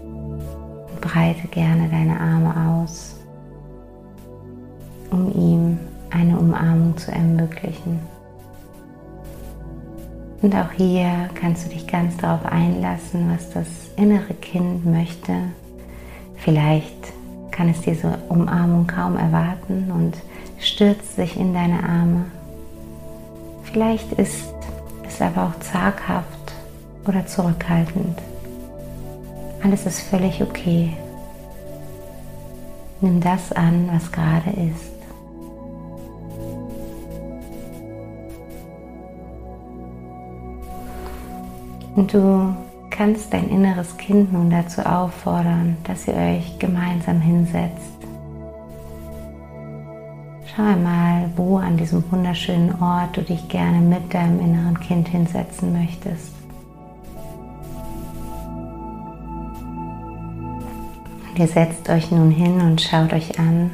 Und 0.00 1.00
breite 1.00 1.48
gerne 1.48 1.88
deine 1.88 2.20
Arme 2.20 2.78
aus, 2.78 3.16
um 5.10 5.32
ihm 5.34 5.78
eine 6.10 6.38
Umarmung 6.38 6.96
zu 6.96 7.10
ermöglichen. 7.10 7.98
Und 10.42 10.54
auch 10.54 10.70
hier 10.70 11.28
kannst 11.34 11.66
du 11.66 11.70
dich 11.70 11.86
ganz 11.86 12.16
darauf 12.16 12.46
einlassen, 12.46 13.30
was 13.34 13.50
das 13.50 13.66
innere 13.96 14.34
Kind 14.34 14.86
möchte. 14.86 15.34
Vielleicht 16.36 17.12
kann 17.50 17.68
es 17.68 17.80
diese 17.80 18.18
Umarmung 18.28 18.86
kaum 18.86 19.16
erwarten 19.16 19.90
und 19.90 20.16
stürzt 20.60 21.16
sich 21.16 21.36
in 21.36 21.54
deine 21.54 21.82
Arme. 21.82 22.26
Vielleicht 23.64 24.12
ist 24.12 24.44
es 25.06 25.20
aber 25.20 25.44
auch 25.44 25.60
zaghaft 25.60 26.52
oder 27.06 27.26
zurückhaltend. 27.26 28.18
Alles 29.62 29.86
ist 29.86 30.00
völlig 30.00 30.42
okay. 30.42 30.96
Nimm 33.00 33.20
das 33.20 33.52
an, 33.52 33.88
was 33.92 34.12
gerade 34.12 34.50
ist. 34.50 34.90
Und 41.96 42.12
du 42.14 42.54
kannst 42.90 43.32
dein 43.32 43.48
inneres 43.48 43.96
Kind 43.96 44.32
nun 44.32 44.50
dazu 44.50 44.82
auffordern, 44.82 45.76
dass 45.84 46.06
ihr 46.06 46.14
euch 46.14 46.58
gemeinsam 46.58 47.20
hinsetzt 47.20 47.99
Schau 50.56 50.64
einmal, 50.64 51.30
wo 51.36 51.58
an 51.58 51.76
diesem 51.76 52.02
wunderschönen 52.10 52.82
Ort 52.82 53.16
du 53.16 53.22
dich 53.22 53.48
gerne 53.48 53.78
mit 53.78 54.12
deinem 54.12 54.40
inneren 54.40 54.80
Kind 54.80 55.06
hinsetzen 55.06 55.72
möchtest. 55.72 56.32
Und 61.28 61.38
ihr 61.38 61.46
setzt 61.46 61.88
euch 61.88 62.10
nun 62.10 62.32
hin 62.32 62.60
und 62.60 62.80
schaut 62.80 63.12
euch 63.12 63.38
an 63.38 63.70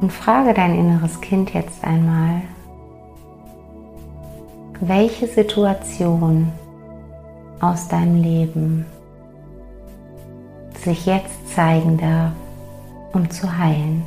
und 0.00 0.10
frage 0.10 0.54
dein 0.54 0.76
inneres 0.76 1.20
Kind 1.20 1.52
jetzt 1.52 1.84
einmal, 1.84 2.40
welche 4.80 5.26
Situation 5.26 6.50
aus 7.60 7.86
deinem 7.88 8.22
Leben 8.22 8.86
sich 10.82 11.04
jetzt 11.04 11.54
zeigen 11.54 11.98
darf, 11.98 12.32
um 13.12 13.28
zu 13.30 13.58
heilen. 13.58 14.02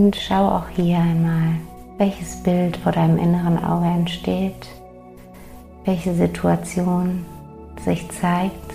Und 0.00 0.16
schau 0.16 0.48
auch 0.48 0.68
hier 0.74 0.96
einmal, 0.96 1.56
welches 1.98 2.42
Bild 2.42 2.78
vor 2.78 2.90
deinem 2.90 3.18
inneren 3.18 3.62
Auge 3.62 3.84
entsteht, 3.84 4.66
welche 5.84 6.14
Situation 6.14 7.26
sich 7.84 8.08
zeigt. 8.10 8.72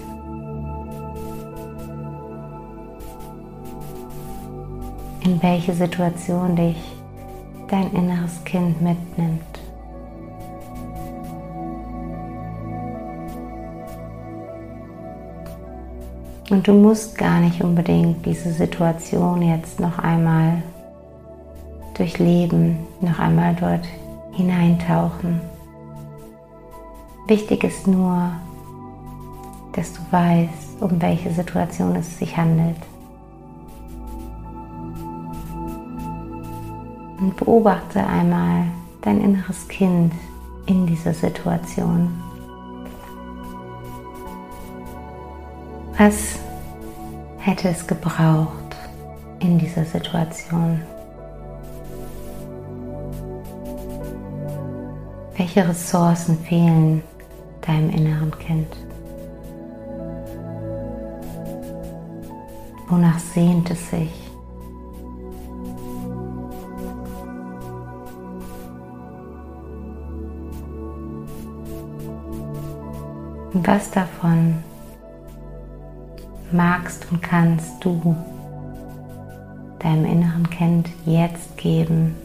In 5.23 5.41
welche 5.41 5.73
Situation 5.73 6.55
dich 6.55 6.77
dein 7.69 7.91
inneres 7.93 8.43
Kind 8.43 8.79
mitnimmt. 8.79 9.41
Und 16.51 16.67
du 16.67 16.73
musst 16.73 17.17
gar 17.17 17.39
nicht 17.39 17.63
unbedingt 17.63 18.23
diese 18.23 18.53
Situation 18.53 19.41
jetzt 19.41 19.79
noch 19.79 19.97
einmal 19.97 20.61
durchleben, 21.97 22.77
noch 23.01 23.19
einmal 23.19 23.55
dort 23.55 23.85
hineintauchen. 24.33 25.41
Wichtig 27.27 27.63
ist 27.63 27.87
nur, 27.87 28.31
dass 29.73 29.93
du 29.93 30.01
weißt, 30.11 30.81
um 30.81 31.01
welche 31.01 31.31
Situation 31.31 31.95
es 31.95 32.17
sich 32.17 32.37
handelt. 32.37 32.77
Und 37.19 37.35
beobachte 37.37 38.05
einmal 38.05 38.65
dein 39.01 39.21
inneres 39.21 39.67
Kind 39.67 40.13
in 40.65 40.85
dieser 40.85 41.13
Situation. 41.13 42.21
Was 45.97 46.37
hätte 47.39 47.69
es 47.69 47.87
gebraucht 47.87 48.75
in 49.39 49.57
dieser 49.57 49.85
Situation? 49.85 50.81
Welche 55.45 55.69
Ressourcen 55.69 56.39
fehlen 56.39 57.03
deinem 57.61 57.91
inneren 57.91 58.31
Kind? 58.39 58.67
Wonach 62.87 63.19
sehnt 63.19 63.69
es 63.69 63.91
sich? 63.91 64.09
Was 73.53 73.91
davon 73.91 74.63
magst 76.51 77.05
und 77.11 77.21
kannst 77.21 77.85
du 77.85 78.15
deinem 79.77 80.05
inneren 80.05 80.49
Kind 80.49 80.89
jetzt 81.05 81.55
geben? 81.55 82.15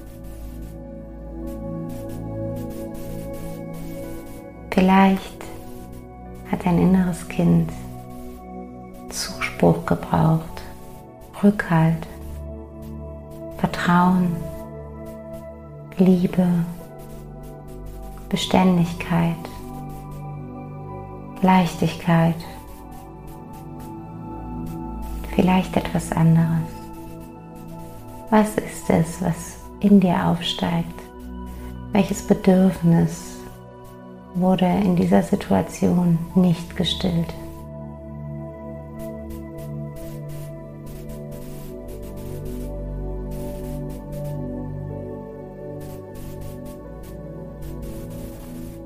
Vielleicht 4.81 5.45
hat 6.51 6.65
dein 6.65 6.79
inneres 6.79 7.29
Kind 7.29 7.71
Zuspruch 9.11 9.85
gebraucht, 9.85 10.63
Rückhalt, 11.45 12.07
Vertrauen, 13.59 14.35
Liebe, 15.99 16.47
Beständigkeit, 18.31 19.37
Leichtigkeit, 21.43 22.37
vielleicht 25.35 25.77
etwas 25.77 26.11
anderes. 26.11 26.71
Was 28.31 28.55
ist 28.55 28.89
es, 28.89 29.21
was 29.21 29.57
in 29.81 30.01
dir 30.01 30.27
aufsteigt? 30.27 31.03
Welches 31.93 32.27
Bedürfnis 32.27 33.40
wurde 34.35 34.67
in 34.67 34.97
dieser 34.97 35.23
Situation 35.23 36.19
nicht 36.35 36.77
gestillt. 36.77 37.35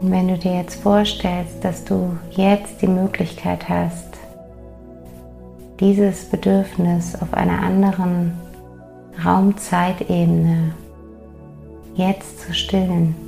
Und 0.00 0.10
wenn 0.10 0.28
du 0.28 0.36
dir 0.36 0.56
jetzt 0.56 0.82
vorstellst, 0.82 1.64
dass 1.64 1.82
du 1.84 2.14
jetzt 2.30 2.82
die 2.82 2.88
Möglichkeit 2.88 3.68
hast, 3.70 4.18
dieses 5.80 6.26
Bedürfnis 6.26 7.16
auf 7.20 7.32
einer 7.32 7.62
anderen 7.62 8.38
Raumzeitebene 9.24 10.74
jetzt 11.94 12.40
zu 12.40 12.52
stillen, 12.52 13.23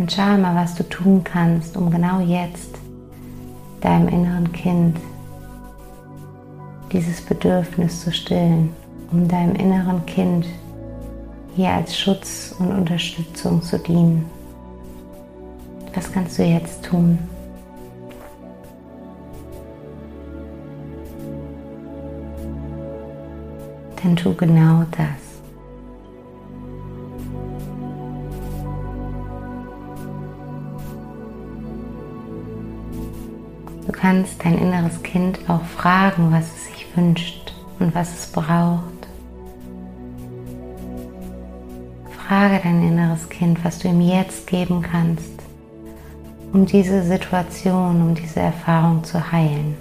dann 0.00 0.08
schau 0.08 0.38
mal, 0.38 0.54
was 0.54 0.74
du 0.76 0.88
tun 0.88 1.22
kannst, 1.22 1.76
um 1.76 1.90
genau 1.90 2.20
jetzt 2.20 2.78
deinem 3.82 4.08
inneren 4.08 4.50
Kind 4.50 4.96
dieses 6.90 7.20
Bedürfnis 7.20 8.00
zu 8.00 8.10
stillen, 8.10 8.72
um 9.12 9.28
deinem 9.28 9.54
inneren 9.56 10.06
Kind 10.06 10.46
hier 11.54 11.68
als 11.68 11.98
Schutz 11.98 12.54
und 12.58 12.72
Unterstützung 12.72 13.62
zu 13.62 13.78
dienen. 13.78 14.24
Was 15.92 16.10
kannst 16.10 16.38
du 16.38 16.44
jetzt 16.44 16.82
tun? 16.82 17.18
Dann 24.02 24.16
tu 24.16 24.34
genau 24.34 24.84
das. 24.92 25.29
Kannst 34.00 34.44
dein 34.44 34.58
inneres 34.58 35.02
Kind 35.02 35.38
auch 35.48 35.64
fragen, 35.64 36.32
was 36.32 36.46
es 36.46 36.66
sich 36.66 36.86
wünscht 36.96 37.52
und 37.78 37.94
was 37.94 38.18
es 38.18 38.26
braucht. 38.32 38.80
Frage 42.26 42.60
dein 42.62 42.82
inneres 42.82 43.28
Kind, 43.28 43.62
was 43.64 43.78
du 43.78 43.88
ihm 43.88 44.00
jetzt 44.00 44.46
geben 44.46 44.82
kannst, 44.82 45.42
um 46.52 46.64
diese 46.64 47.02
Situation, 47.02 48.00
um 48.02 48.14
diese 48.14 48.40
Erfahrung 48.40 49.04
zu 49.04 49.32
heilen. 49.32 49.76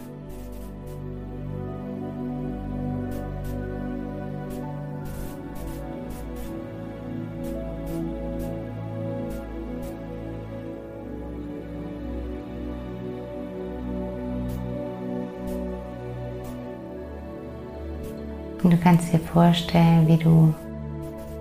Und 18.63 18.73
du 18.73 18.77
kannst 18.77 19.13
dir 19.13 19.19
vorstellen, 19.19 20.07
wie 20.07 20.17
du 20.17 20.53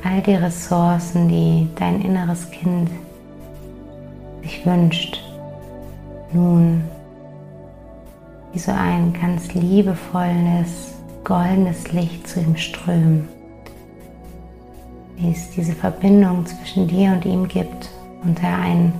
all 0.04 0.20
die 0.22 0.35
Ressourcen, 0.35 1.28
die 1.28 1.68
dein 1.74 2.00
inneres 2.00 2.50
Kind 2.50 2.90
sich 4.42 4.64
wünscht, 4.64 5.22
nun 6.33 6.85
wie 8.52 8.59
so 8.59 8.72
ein 8.72 9.12
ganz 9.12 9.52
liebevolles, 9.54 10.94
goldenes 11.24 11.92
Licht 11.92 12.26
zu 12.28 12.40
ihm 12.40 12.57
strömen. 12.57 13.28
Wie 15.16 15.33
es 15.33 15.50
diese 15.50 15.72
Verbindung 15.72 16.46
zwischen 16.46 16.87
dir 16.87 17.12
und 17.12 17.24
ihm 17.24 17.48
gibt 17.48 17.90
und 18.22 18.42
er 18.42 18.57
ein 18.59 18.92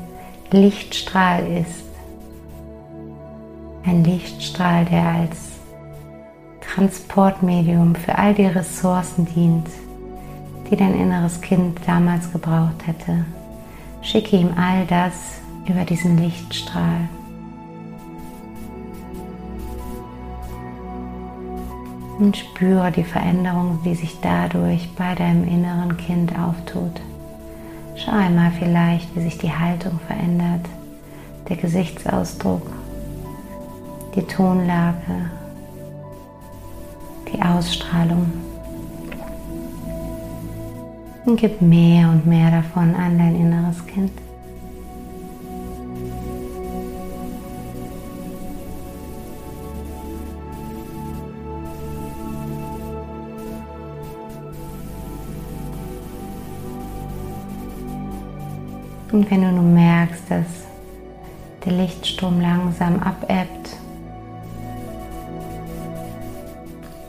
Lichtstrahl 0.51 1.47
ist. 1.47 1.85
Ein 3.85 4.03
Lichtstrahl, 4.05 4.85
der 4.85 5.07
als 5.07 5.58
Transportmedium 6.75 7.95
für 7.95 8.17
all 8.19 8.35
die 8.35 8.47
Ressourcen 8.47 9.25
dient, 9.25 9.69
die 10.71 10.77
dein 10.77 10.95
inneres 10.95 11.41
Kind 11.41 11.81
damals 11.87 12.31
gebraucht 12.31 12.87
hätte. 12.87 13.25
Schicke 14.03 14.37
ihm 14.37 14.51
all 14.57 14.85
das 14.87 15.41
über 15.67 15.85
diesen 15.85 16.19
Lichtstrahl. 16.19 17.09
Und 22.19 22.37
spüre 22.37 22.91
die 22.91 23.05
Veränderung, 23.05 23.81
die 23.85 23.95
sich 23.95 24.19
dadurch 24.21 24.89
bei 24.97 25.15
deinem 25.15 25.47
inneren 25.49 25.97
Kind 25.97 26.33
auftut. 26.39 27.01
Schau 27.97 28.13
einmal 28.13 28.53
vielleicht, 28.59 29.15
wie 29.17 29.23
sich 29.23 29.39
die 29.39 29.53
Haltung 29.53 29.99
verändert, 30.07 30.69
der 31.49 31.57
Gesichtsausdruck, 31.57 32.69
die 34.15 34.23
Tonlage 34.23 35.31
die 37.39 37.43
Ausstrahlung. 37.43 38.31
Und 41.25 41.39
gib 41.39 41.61
mehr 41.61 42.09
und 42.09 42.27
mehr 42.27 42.51
davon 42.51 42.95
an 42.95 43.19
dein 43.19 43.35
inneres 43.35 43.87
Kind. 43.87 44.13
Und 59.11 59.31
wenn 59.31 59.43
du 59.43 59.53
nun 59.53 59.75
merkst, 59.75 60.31
dass 60.31 60.47
der 61.65 61.73
Lichtstrom 61.73 62.41
langsam 62.41 63.01
abebbt, 63.01 63.77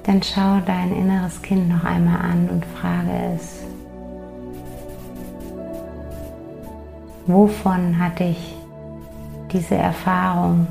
dann 0.10 0.24
schau 0.24 0.60
dein 0.66 0.92
inneres 0.96 1.40
Kind 1.44 1.70
noch 1.70 1.84
einmal 1.84 2.20
an 2.20 2.50
und 2.50 2.66
frage 2.66 3.36
es, 3.36 3.64
wovon 7.28 8.00
hat 8.00 8.18
dich 8.18 8.56
diese 9.52 9.76
Erfahrung 9.76 10.66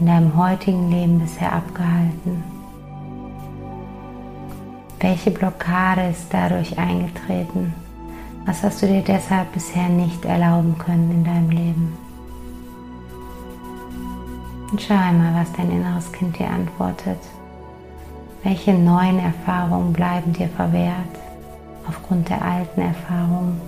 in 0.00 0.06
deinem 0.06 0.34
heutigen 0.34 0.90
Leben 0.90 1.18
bisher 1.18 1.52
abgehalten? 1.52 2.42
Welche 5.00 5.30
Blockade 5.30 6.08
ist 6.08 6.32
dadurch 6.32 6.78
eingetreten? 6.78 7.74
Was 8.46 8.62
hast 8.62 8.80
du 8.80 8.86
dir 8.86 9.02
deshalb 9.02 9.52
bisher 9.52 9.90
nicht 9.90 10.24
erlauben 10.24 10.78
können 10.78 11.10
in 11.10 11.24
deinem 11.24 11.50
Leben? 11.50 11.98
Und 14.72 14.80
schau 14.80 14.94
einmal, 14.94 15.34
was 15.34 15.52
dein 15.52 15.70
inneres 15.70 16.10
Kind 16.12 16.38
dir 16.38 16.48
antwortet. 16.48 17.18
Welche 18.44 18.72
neuen 18.72 19.18
Erfahrungen 19.18 19.92
bleiben 19.92 20.32
dir 20.32 20.48
verwehrt 20.48 20.94
aufgrund 21.88 22.28
der 22.28 22.40
alten 22.40 22.80
Erfahrungen? 22.80 23.60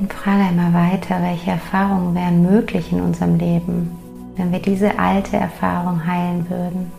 Und 0.00 0.12
frage 0.12 0.42
einmal 0.44 0.72
weiter, 0.72 1.20
welche 1.20 1.50
Erfahrungen 1.50 2.14
wären 2.14 2.42
möglich 2.42 2.92
in 2.92 3.00
unserem 3.02 3.36
Leben, 3.36 3.98
wenn 4.36 4.50
wir 4.50 4.60
diese 4.60 4.98
alte 4.98 5.36
Erfahrung 5.36 6.06
heilen 6.06 6.48
würden. 6.48 6.97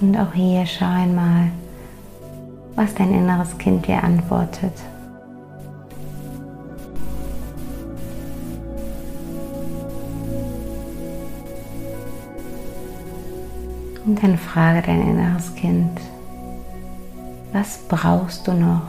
Und 0.00 0.16
auch 0.16 0.32
hier 0.32 0.64
schau 0.64 0.86
einmal, 0.86 1.50
was 2.74 2.94
dein 2.94 3.12
inneres 3.12 3.56
Kind 3.58 3.86
dir 3.86 4.02
antwortet. 4.02 4.72
Und 14.06 14.22
dann 14.22 14.38
frage 14.38 14.82
dein 14.82 15.02
inneres 15.02 15.54
Kind, 15.54 16.00
was 17.52 17.78
brauchst 17.86 18.48
du 18.48 18.54
noch, 18.54 18.82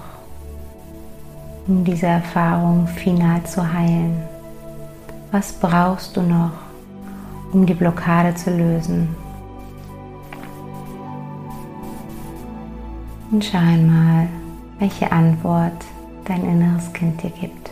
um 1.68 1.84
diese 1.84 2.08
Erfahrung 2.08 2.88
final 2.88 3.44
zu 3.44 3.74
heilen? 3.74 4.22
Was 5.32 5.52
brauchst 5.52 6.16
du 6.16 6.22
noch, 6.22 6.54
um 7.52 7.66
die 7.66 7.74
Blockade 7.74 8.34
zu 8.36 8.52
lösen? 8.52 9.10
Und 13.32 13.46
schau 13.46 13.60
einmal, 13.60 14.28
welche 14.80 15.10
Antwort 15.10 15.86
dein 16.26 16.44
inneres 16.44 16.92
Kind 16.92 17.24
dir 17.24 17.30
gibt. 17.30 17.72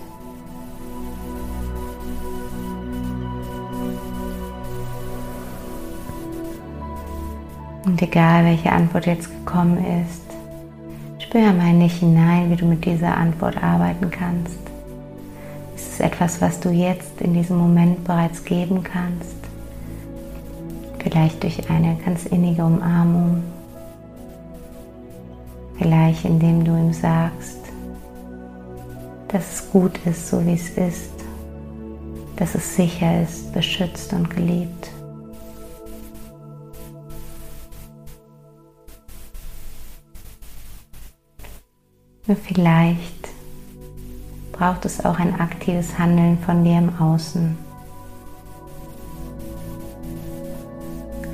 Und 7.86 8.02
egal 8.02 8.45
welche 8.45 8.72
Antwort 8.72 9.06
jetzt 9.06 9.30
gekommen 9.30 9.84
ist, 10.02 10.24
spüre 11.22 11.52
mal 11.52 11.74
nicht 11.74 11.98
hinein, 11.98 12.50
wie 12.50 12.56
du 12.56 12.65
mit 12.65 12.86
dieser 12.86 13.17
Antwort 13.17 13.62
arbeiten 13.62 14.10
kannst. 14.10 14.60
Ist 15.76 15.93
es 15.93 16.00
etwas, 16.00 16.39
was 16.39 16.62
du 16.62 16.69
jetzt 16.69 17.19
in 17.19 17.34
diesem 17.34 17.58
Moment 17.58 18.06
bereits 18.06 18.45
geben 18.45 18.82
kannst? 18.82 19.36
Vielleicht 21.00 21.43
durch 21.43 21.69
eine 21.69 21.98
ganz 22.06 22.26
innige 22.28 22.63
Umarmung 22.63 23.43
Vielleicht 25.80 26.26
indem 26.26 26.65
du 26.65 26.76
ihm 26.76 26.92
sagst, 26.92 27.58
dass 29.30 29.54
es 29.54 29.72
gut 29.72 29.98
ist, 30.06 30.28
so 30.28 30.46
wie 30.46 30.54
es 30.54 30.70
ist, 30.72 31.13
dass 32.36 32.54
es 32.54 32.76
sicher 32.76 33.24
ist, 33.24 33.54
beschützt 33.54 34.12
und 34.12 34.30
geliebt. 34.30 34.92
Und 42.28 42.38
vielleicht 42.38 43.30
braucht 44.52 44.84
es 44.84 45.04
auch 45.06 45.18
ein 45.18 45.39
aktives 45.39 45.98
Handeln 45.98 46.38
von 46.39 46.65
dir 46.65 46.78
im 46.78 46.94
Außen. 47.00 47.58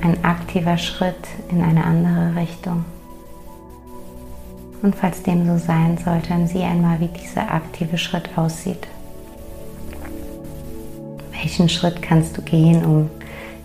Ein 0.02 0.24
aktiver 0.24 0.78
Schritt 0.78 1.26
in 1.50 1.62
eine 1.62 1.84
andere 1.84 2.36
Richtung. 2.36 2.84
Und 4.82 4.94
falls 4.94 5.22
dem 5.22 5.46
so 5.46 5.58
sein 5.58 5.98
sollte, 5.98 6.28
dann 6.28 6.46
sieh 6.46 6.62
einmal, 6.62 7.00
wie 7.00 7.08
dieser 7.08 7.50
aktive 7.52 7.98
Schritt 7.98 8.36
aussieht. 8.36 8.86
Welchen 11.32 11.68
Schritt 11.68 12.02
kannst 12.02 12.36
du 12.36 12.42
gehen, 12.42 12.84
um 12.84 13.10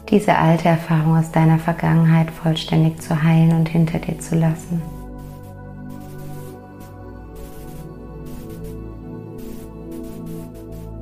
diese 0.09 0.37
alte 0.37 0.69
Erfahrung 0.69 1.17
aus 1.17 1.31
deiner 1.31 1.59
Vergangenheit 1.59 2.31
vollständig 2.31 3.01
zu 3.01 3.23
heilen 3.23 3.53
und 3.53 3.69
hinter 3.69 3.99
dir 3.99 4.19
zu 4.19 4.35
lassen? 4.35 4.81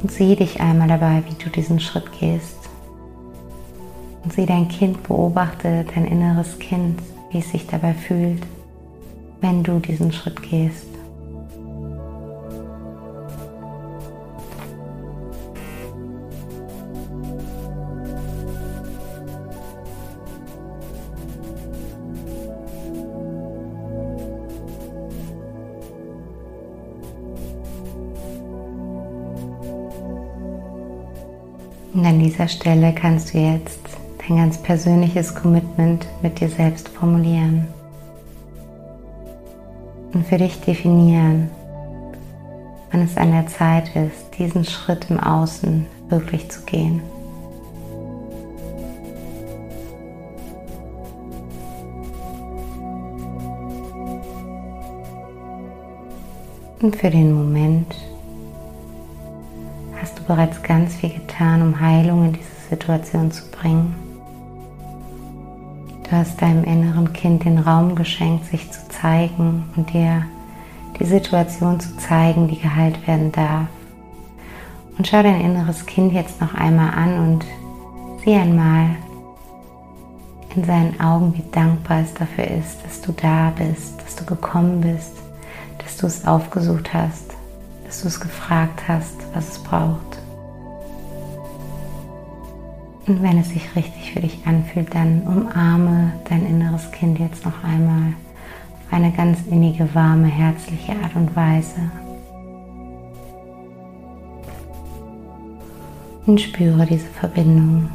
Und 0.01 0.11
sieh 0.11 0.35
dich 0.35 0.61
einmal 0.61 0.87
dabei, 0.87 1.23
wie 1.27 1.43
du 1.43 1.49
diesen 1.49 1.79
Schritt 1.79 2.11
gehst. 2.19 2.57
Und 4.23 4.33
sieh 4.33 4.45
dein 4.45 4.67
Kind, 4.69 5.03
beobachte 5.03 5.85
dein 5.93 6.05
inneres 6.05 6.57
Kind, 6.59 7.01
wie 7.31 7.39
es 7.39 7.51
sich 7.51 7.67
dabei 7.67 7.93
fühlt 7.93 8.41
wenn 9.41 9.63
du 9.63 9.79
diesen 9.79 10.11
Schritt 10.11 10.41
gehst. 10.41 10.85
Und 31.93 32.05
an 32.05 32.19
dieser 32.19 32.47
Stelle 32.47 32.93
kannst 32.93 33.33
du 33.33 33.39
jetzt 33.39 33.79
dein 34.19 34.37
ganz 34.37 34.61
persönliches 34.61 35.33
Commitment 35.33 36.07
mit 36.21 36.39
dir 36.39 36.49
selbst 36.49 36.87
formulieren 36.87 37.67
und 40.13 40.25
für 40.25 40.37
dich 40.37 40.59
definieren, 40.61 41.49
wann 42.91 43.01
es 43.01 43.17
an 43.17 43.31
der 43.31 43.47
Zeit 43.47 43.95
ist, 43.95 44.37
diesen 44.37 44.65
Schritt 44.65 45.07
im 45.09 45.19
Außen 45.19 45.85
wirklich 46.09 46.49
zu 46.49 46.61
gehen. 46.61 47.01
Und 56.81 56.95
für 56.95 57.09
den 57.09 57.33
Moment 57.33 57.93
hast 60.01 60.17
du 60.17 60.23
bereits 60.23 60.63
ganz 60.63 60.95
viel 60.95 61.09
getan, 61.09 61.61
um 61.61 61.79
Heilung 61.79 62.25
in 62.25 62.33
diese 62.33 62.69
Situation 62.69 63.31
zu 63.31 63.43
bringen. 63.51 63.95
Du 66.03 66.11
hast 66.11 66.41
deinem 66.41 66.63
inneren 66.63 67.11
Kind 67.11 67.43
den 67.43 67.59
Raum 67.59 67.95
geschenkt, 67.95 68.45
sich 68.45 68.71
zu 68.71 68.88
zeigen 69.01 69.65
und 69.75 69.93
dir 69.93 70.25
die 70.99 71.05
Situation 71.05 71.79
zu 71.79 71.95
zeigen, 71.97 72.47
die 72.47 72.59
geheilt 72.59 73.07
werden 73.07 73.31
darf. 73.31 73.67
Und 74.97 75.07
schau 75.07 75.23
dein 75.23 75.41
inneres 75.41 75.85
Kind 75.85 76.13
jetzt 76.13 76.41
noch 76.41 76.53
einmal 76.53 76.93
an 76.93 77.19
und 77.19 77.45
sieh 78.23 78.35
einmal, 78.35 78.95
in 80.55 80.63
seinen 80.63 80.99
Augen, 80.99 81.33
wie 81.35 81.43
dankbar 81.51 82.01
es 82.01 82.13
dafür 82.13 82.45
ist, 82.45 82.83
dass 82.83 83.01
du 83.01 83.11
da 83.11 83.51
bist, 83.55 84.01
dass 84.01 84.15
du 84.15 84.25
gekommen 84.25 84.81
bist, 84.81 85.13
dass 85.77 85.97
du 85.97 86.07
es 86.07 86.25
aufgesucht 86.25 86.93
hast, 86.93 87.33
dass 87.85 88.01
du 88.01 88.07
es 88.07 88.19
gefragt 88.19 88.81
hast, 88.87 89.15
was 89.33 89.49
es 89.49 89.59
braucht. 89.59 90.19
Und 93.07 93.23
wenn 93.23 93.39
es 93.39 93.49
sich 93.49 93.75
richtig 93.75 94.13
für 94.13 94.21
dich 94.21 94.45
anfühlt, 94.45 94.93
dann 94.93 95.21
umarme 95.21 96.13
dein 96.29 96.45
inneres 96.45 96.91
Kind 96.91 97.19
jetzt 97.19 97.45
noch 97.45 97.63
einmal 97.63 98.13
eine 98.91 99.11
ganz 99.11 99.39
innige, 99.49 99.93
warme, 99.93 100.27
herzliche 100.27 100.93
Art 101.03 101.15
und 101.15 101.35
Weise. 101.35 101.79
Und 106.25 106.39
spüre 106.39 106.85
diese 106.85 107.07
Verbindung. 107.07 107.89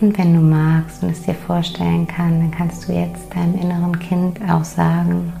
Und 0.00 0.16
wenn 0.16 0.34
du 0.34 0.40
magst 0.40 1.02
und 1.02 1.10
es 1.10 1.22
dir 1.22 1.34
vorstellen 1.34 2.06
kann, 2.06 2.40
dann 2.40 2.50
kannst 2.50 2.88
du 2.88 2.92
jetzt 2.92 3.34
deinem 3.34 3.58
inneren 3.60 3.98
Kind 3.98 4.40
auch 4.48 4.64
sagen, 4.64 5.32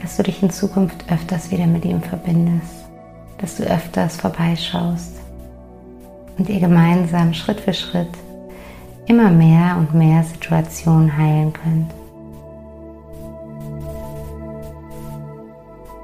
dass 0.00 0.16
du 0.16 0.22
dich 0.22 0.42
in 0.42 0.50
Zukunft 0.50 1.04
öfters 1.12 1.50
wieder 1.50 1.66
mit 1.66 1.84
ihm 1.84 2.00
verbindest 2.00 2.88
dass 3.38 3.56
du 3.56 3.62
öfters 3.64 4.16
vorbeischaust 4.16 5.14
und 6.36 6.48
ihr 6.48 6.60
gemeinsam 6.60 7.32
Schritt 7.32 7.60
für 7.60 7.72
Schritt 7.72 8.10
immer 9.08 9.30
mehr 9.30 9.76
und 9.78 9.94
mehr 9.94 10.22
Situationen 10.22 11.16
heilen 11.16 11.52
könnt. 11.52 11.90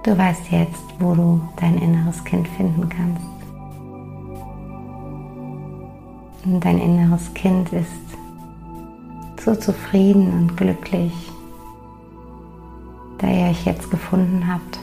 Du 0.02 0.18
weißt 0.18 0.50
jetzt, 0.50 0.82
wo 0.98 1.14
du 1.14 1.40
dein 1.56 1.78
inneres 1.78 2.24
Kind 2.24 2.48
finden 2.48 2.88
kannst. 2.88 3.22
Und 6.44 6.64
dein 6.64 6.78
inneres 6.78 7.32
Kind 7.34 7.72
ist 7.72 7.88
so 9.44 9.54
zufrieden 9.54 10.32
und 10.32 10.56
glücklich, 10.56 11.12
da 13.18 13.28
ihr 13.28 13.50
euch 13.50 13.64
jetzt 13.64 13.90
gefunden 13.90 14.46
habt 14.52 14.78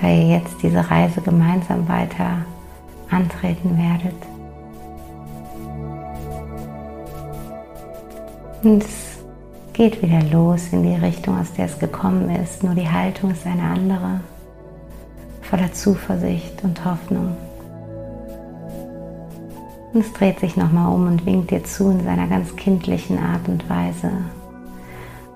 da 0.00 0.08
ihr 0.08 0.28
jetzt 0.28 0.62
diese 0.62 0.90
Reise 0.90 1.20
gemeinsam 1.20 1.88
weiter 1.88 2.44
antreten 3.10 3.76
werdet. 3.76 4.27
Und 8.62 8.82
es 8.82 9.18
geht 9.72 10.02
wieder 10.02 10.22
los 10.32 10.72
in 10.72 10.82
die 10.82 10.94
Richtung, 10.94 11.38
aus 11.38 11.52
der 11.52 11.66
es 11.66 11.78
gekommen 11.78 12.28
ist, 12.30 12.64
nur 12.64 12.74
die 12.74 12.88
Haltung 12.88 13.30
ist 13.30 13.46
eine 13.46 13.62
andere, 13.62 14.20
voller 15.42 15.72
Zuversicht 15.72 16.64
und 16.64 16.84
Hoffnung. 16.84 17.36
Und 19.92 20.00
es 20.00 20.12
dreht 20.12 20.40
sich 20.40 20.56
nochmal 20.56 20.92
um 20.92 21.06
und 21.06 21.24
winkt 21.24 21.50
dir 21.50 21.62
zu 21.64 21.90
in 21.90 22.02
seiner 22.02 22.26
ganz 22.26 22.54
kindlichen 22.56 23.18
Art 23.18 23.48
und 23.48 23.68
Weise. 23.70 24.10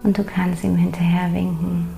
Und 0.02 0.18
du 0.18 0.24
kannst 0.24 0.64
ihm 0.64 0.76
hinterher 0.76 1.32
winken. 1.32 1.88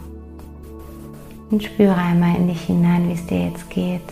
Und 1.51 1.63
spüre 1.63 1.97
einmal 1.97 2.37
in 2.37 2.49
dich 2.49 2.63
hinein, 2.63 3.09
wie 3.09 3.15
es 3.15 3.27
dir 3.27 3.47
jetzt 3.47 3.71
geht, 3.71 4.03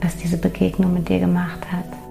was 0.00 0.16
diese 0.16 0.36
Begegnung 0.36 0.92
mit 0.92 1.08
dir 1.08 1.20
gemacht 1.20 1.60
hat. 1.70 2.03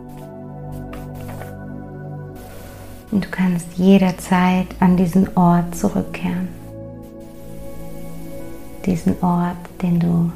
Und 3.13 3.25
du 3.25 3.29
kannst 3.29 3.67
jederzeit 3.75 4.65
an 4.79 4.97
diesen 4.97 5.37
Ort 5.37 5.75
zurückkehren. 5.75 6.47
Diesen 8.87 9.21
Ort, 9.21 9.55
den 9.83 9.99
du 9.99 10.31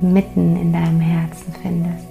mitten 0.00 0.56
in 0.56 0.72
deinem 0.72 0.98
Herzen 0.98 1.54
findest. 1.62 2.08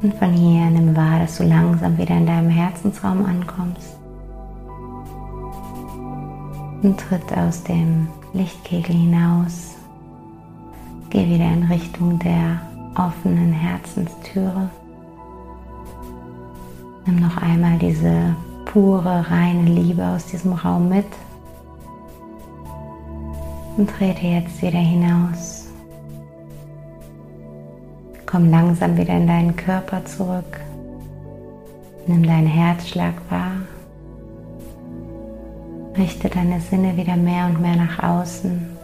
Und 0.00 0.14
von 0.14 0.32
hier 0.32 0.70
nimm 0.70 0.96
wahr, 0.96 1.18
dass 1.20 1.36
du 1.36 1.44
langsam 1.44 1.98
wieder 1.98 2.16
in 2.16 2.24
deinem 2.24 2.48
Herzensraum 2.48 3.26
ankommst 3.26 3.94
und 6.82 6.98
tritt 6.98 7.36
aus 7.36 7.62
dem 7.64 8.08
Lichtkegel 8.32 8.96
hinaus. 8.96 9.76
Geh 11.10 11.26
wieder 11.26 11.52
in 11.52 11.64
Richtung 11.64 12.18
der 12.18 12.62
offenen 12.94 13.52
Herzenstüre. 13.52 14.70
Nimm 17.04 17.16
noch 17.16 17.36
einmal 17.36 17.78
diese 17.78 18.36
pure, 18.64 19.26
reine 19.30 19.64
Liebe 19.64 20.06
aus 20.06 20.26
diesem 20.26 20.52
Raum 20.52 20.88
mit 20.88 21.06
und 23.76 23.90
trete 23.90 24.26
jetzt 24.26 24.62
wieder 24.62 24.78
hinaus. 24.78 25.68
Komm 28.26 28.50
langsam 28.50 28.96
wieder 28.96 29.14
in 29.16 29.26
deinen 29.26 29.56
Körper 29.56 30.04
zurück. 30.04 30.60
Nimm 32.06 32.22
deinen 32.22 32.46
Herzschlag 32.46 33.14
wahr. 33.28 33.56
Richte 35.96 36.28
deine 36.30 36.60
Sinne 36.60 36.96
wieder 36.96 37.16
mehr 37.16 37.46
und 37.46 37.60
mehr 37.60 37.76
nach 37.76 38.02
außen. 38.02 38.76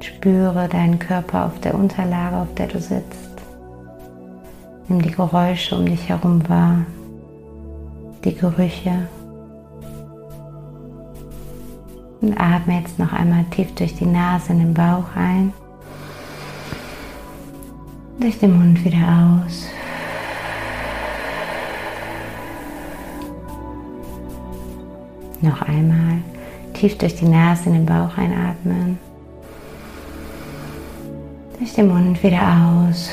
Spüre 0.00 0.68
deinen 0.68 0.98
Körper 0.98 1.46
auf 1.46 1.60
der 1.60 1.74
Unterlage, 1.74 2.36
auf 2.36 2.52
der 2.54 2.66
du 2.66 2.80
sitzt. 2.80 3.27
Nimm 4.88 5.02
die 5.02 5.10
Geräusche 5.10 5.76
um 5.76 5.84
dich 5.84 6.08
herum 6.08 6.48
wahr, 6.48 6.86
die 8.24 8.34
Gerüche. 8.34 9.06
Und 12.22 12.40
atme 12.40 12.80
jetzt 12.80 12.98
noch 12.98 13.12
einmal 13.12 13.44
tief 13.50 13.74
durch 13.74 13.94
die 13.94 14.06
Nase 14.06 14.52
in 14.52 14.60
den 14.60 14.74
Bauch 14.74 15.04
ein, 15.14 15.52
durch 18.18 18.38
den 18.38 18.56
Mund 18.58 18.82
wieder 18.82 19.42
aus. 19.46 19.66
Noch 25.42 25.62
einmal 25.62 26.22
tief 26.72 26.96
durch 26.96 27.14
die 27.14 27.28
Nase 27.28 27.68
in 27.68 27.74
den 27.74 27.86
Bauch 27.86 28.16
einatmen. 28.16 28.98
Durch 31.58 31.74
den 31.74 31.88
Mund 31.88 32.20
wieder 32.22 32.40
aus. 32.88 33.10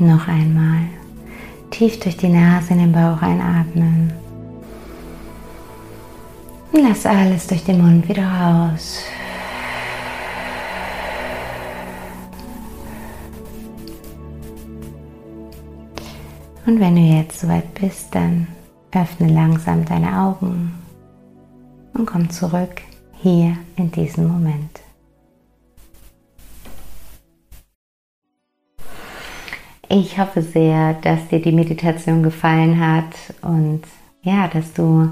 Noch 0.00 0.28
einmal 0.28 0.88
tief 1.70 2.00
durch 2.00 2.16
die 2.16 2.30
Nase 2.30 2.72
in 2.72 2.78
den 2.78 2.92
Bauch 2.92 3.20
einatmen. 3.20 4.10
Und 6.72 6.82
lass 6.88 7.04
alles 7.04 7.46
durch 7.46 7.62
den 7.64 7.82
Mund 7.82 8.08
wieder 8.08 8.26
raus. 8.26 9.02
Und 16.64 16.80
wenn 16.80 16.96
du 16.96 17.02
jetzt 17.02 17.40
soweit 17.40 17.74
bist, 17.74 18.14
dann 18.14 18.46
öffne 18.92 19.28
langsam 19.28 19.84
deine 19.84 20.18
Augen 20.18 20.72
und 21.92 22.06
komm 22.06 22.30
zurück 22.30 22.80
hier 23.20 23.58
in 23.76 23.90
diesen 23.90 24.26
Moment. 24.26 24.80
Ich 29.92 30.20
hoffe 30.20 30.40
sehr, 30.40 30.94
dass 31.02 31.26
dir 31.26 31.42
die 31.42 31.50
Meditation 31.50 32.22
gefallen 32.22 32.78
hat 32.78 33.12
und 33.42 33.82
ja, 34.22 34.46
dass 34.46 34.72
du 34.72 35.10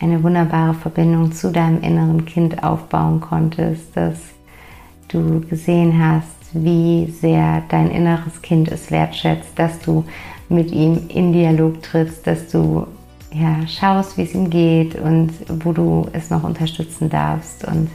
eine 0.00 0.22
wunderbare 0.22 0.72
Verbindung 0.72 1.30
zu 1.32 1.52
deinem 1.52 1.82
inneren 1.82 2.24
Kind 2.24 2.64
aufbauen 2.64 3.20
konntest, 3.20 3.94
dass 3.94 4.16
du 5.08 5.42
gesehen 5.42 6.02
hast, 6.02 6.54
wie 6.54 7.10
sehr 7.10 7.64
dein 7.68 7.90
inneres 7.90 8.40
Kind 8.40 8.72
es 8.72 8.90
wertschätzt, 8.90 9.58
dass 9.58 9.78
du 9.80 10.06
mit 10.48 10.72
ihm 10.72 11.02
in 11.08 11.34
Dialog 11.34 11.82
trittst, 11.82 12.26
dass 12.26 12.48
du 12.48 12.86
ja, 13.30 13.66
schaust, 13.66 14.16
wie 14.16 14.22
es 14.22 14.34
ihm 14.34 14.48
geht 14.48 14.94
und 14.94 15.32
wo 15.62 15.72
du 15.72 16.06
es 16.14 16.30
noch 16.30 16.44
unterstützen 16.44 17.10
darfst. 17.10 17.66
Und 17.66 17.90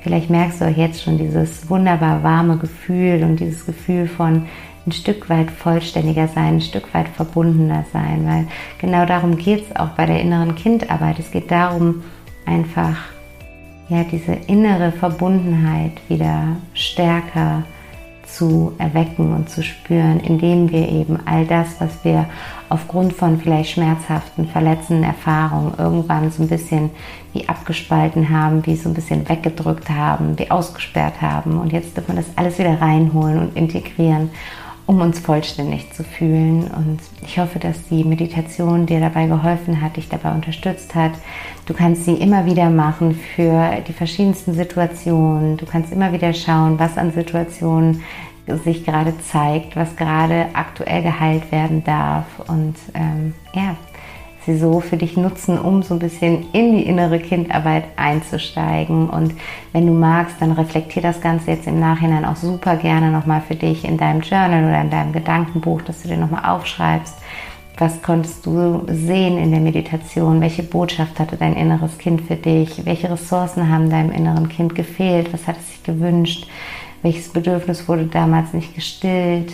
vielleicht 0.00 0.30
merkst 0.30 0.62
du 0.62 0.64
auch 0.64 0.76
jetzt 0.76 1.02
schon 1.02 1.18
dieses 1.18 1.68
wunderbar 1.68 2.22
warme 2.22 2.56
Gefühl 2.56 3.22
und 3.24 3.40
dieses 3.40 3.66
Gefühl 3.66 4.08
von 4.08 4.46
ein 4.86 4.92
Stück 4.92 5.28
weit 5.28 5.50
vollständiger 5.50 6.28
sein, 6.28 6.56
ein 6.56 6.60
Stück 6.60 6.94
weit 6.94 7.08
verbundener 7.08 7.84
sein, 7.92 8.26
weil 8.26 8.46
genau 8.78 9.04
darum 9.04 9.36
geht 9.36 9.68
es 9.68 9.76
auch 9.76 9.88
bei 9.90 10.06
der 10.06 10.20
inneren 10.20 10.54
Kindarbeit. 10.54 11.18
Es 11.18 11.30
geht 11.30 11.50
darum, 11.50 12.04
einfach 12.44 12.96
ja, 13.88 14.04
diese 14.04 14.32
innere 14.32 14.92
Verbundenheit 14.92 15.92
wieder 16.08 16.56
stärker 16.74 17.64
zu 18.26 18.72
erwecken 18.78 19.32
und 19.32 19.48
zu 19.48 19.62
spüren, 19.62 20.20
indem 20.20 20.70
wir 20.70 20.88
eben 20.88 21.18
all 21.26 21.46
das, 21.46 21.80
was 21.80 22.04
wir 22.04 22.26
aufgrund 22.68 23.12
von 23.12 23.38
vielleicht 23.38 23.70
schmerzhaften, 23.70 24.48
verletzenden 24.48 25.04
Erfahrungen 25.04 25.74
irgendwann 25.78 26.30
so 26.32 26.42
ein 26.42 26.48
bisschen 26.48 26.90
wie 27.32 27.48
abgespalten 27.48 28.30
haben, 28.30 28.66
wie 28.66 28.76
so 28.76 28.88
ein 28.88 28.94
bisschen 28.94 29.28
weggedrückt 29.28 29.88
haben, 29.90 30.38
wie 30.38 30.50
ausgesperrt 30.50 31.22
haben. 31.22 31.58
Und 31.58 31.72
jetzt 31.72 31.96
dürfen 31.96 32.16
wir 32.16 32.22
das 32.22 32.36
alles 32.36 32.58
wieder 32.58 32.80
reinholen 32.80 33.38
und 33.38 33.56
integrieren 33.56 34.30
um 34.86 35.00
uns 35.00 35.18
vollständig 35.18 35.92
zu 35.92 36.04
fühlen. 36.04 36.68
Und 36.68 37.00
ich 37.22 37.38
hoffe, 37.38 37.58
dass 37.58 37.82
die 37.88 38.04
Meditation 38.04 38.86
dir 38.86 39.00
dabei 39.00 39.26
geholfen 39.26 39.80
hat, 39.80 39.96
dich 39.96 40.08
dabei 40.08 40.32
unterstützt 40.32 40.94
hat. 40.94 41.12
Du 41.66 41.74
kannst 41.74 42.04
sie 42.04 42.14
immer 42.14 42.46
wieder 42.46 42.70
machen 42.70 43.14
für 43.34 43.82
die 43.86 43.92
verschiedensten 43.92 44.54
Situationen. 44.54 45.56
Du 45.56 45.66
kannst 45.66 45.92
immer 45.92 46.12
wieder 46.12 46.32
schauen, 46.32 46.78
was 46.78 46.96
an 46.96 47.10
Situationen 47.10 48.02
sich 48.64 48.84
gerade 48.84 49.12
zeigt, 49.18 49.74
was 49.74 49.96
gerade 49.96 50.46
aktuell 50.52 51.02
geheilt 51.02 51.50
werden 51.50 51.82
darf. 51.82 52.26
Und 52.46 52.76
ähm, 52.94 53.34
ja, 53.54 53.76
sie 54.46 54.56
so 54.56 54.80
für 54.80 54.96
dich 54.96 55.16
nutzen, 55.16 55.58
um 55.58 55.82
so 55.82 55.94
ein 55.94 55.98
bisschen 55.98 56.46
in 56.52 56.76
die 56.76 56.86
innere 56.86 57.18
Kindarbeit 57.18 57.84
einzusteigen. 57.96 59.10
Und 59.10 59.34
wenn 59.72 59.86
du 59.86 59.92
magst, 59.92 60.36
dann 60.40 60.52
reflektier 60.52 61.02
das 61.02 61.20
Ganze 61.20 61.50
jetzt 61.50 61.66
im 61.66 61.80
Nachhinein 61.80 62.24
auch 62.24 62.36
super 62.36 62.76
gerne 62.76 63.10
nochmal 63.10 63.42
für 63.46 63.56
dich 63.56 63.84
in 63.84 63.98
deinem 63.98 64.20
Journal 64.20 64.64
oder 64.64 64.80
in 64.80 64.90
deinem 64.90 65.12
Gedankenbuch, 65.12 65.82
dass 65.82 66.02
du 66.02 66.08
dir 66.08 66.16
nochmal 66.16 66.48
aufschreibst. 66.48 67.16
Was 67.78 68.00
konntest 68.00 68.46
du 68.46 68.86
sehen 68.86 69.36
in 69.36 69.50
der 69.50 69.60
Meditation? 69.60 70.40
Welche 70.40 70.62
Botschaft 70.62 71.20
hatte 71.20 71.36
dein 71.36 71.54
inneres 71.54 71.98
Kind 71.98 72.22
für 72.22 72.36
dich? 72.36 72.86
Welche 72.86 73.10
Ressourcen 73.10 73.68
haben 73.68 73.90
deinem 73.90 74.12
inneren 74.12 74.48
Kind 74.48 74.74
gefehlt? 74.74 75.32
Was 75.32 75.46
hat 75.46 75.58
es 75.58 75.68
sich 75.68 75.82
gewünscht? 75.82 76.46
Welches 77.02 77.28
Bedürfnis 77.28 77.86
wurde 77.86 78.06
damals 78.06 78.54
nicht 78.54 78.74
gestillt? 78.74 79.52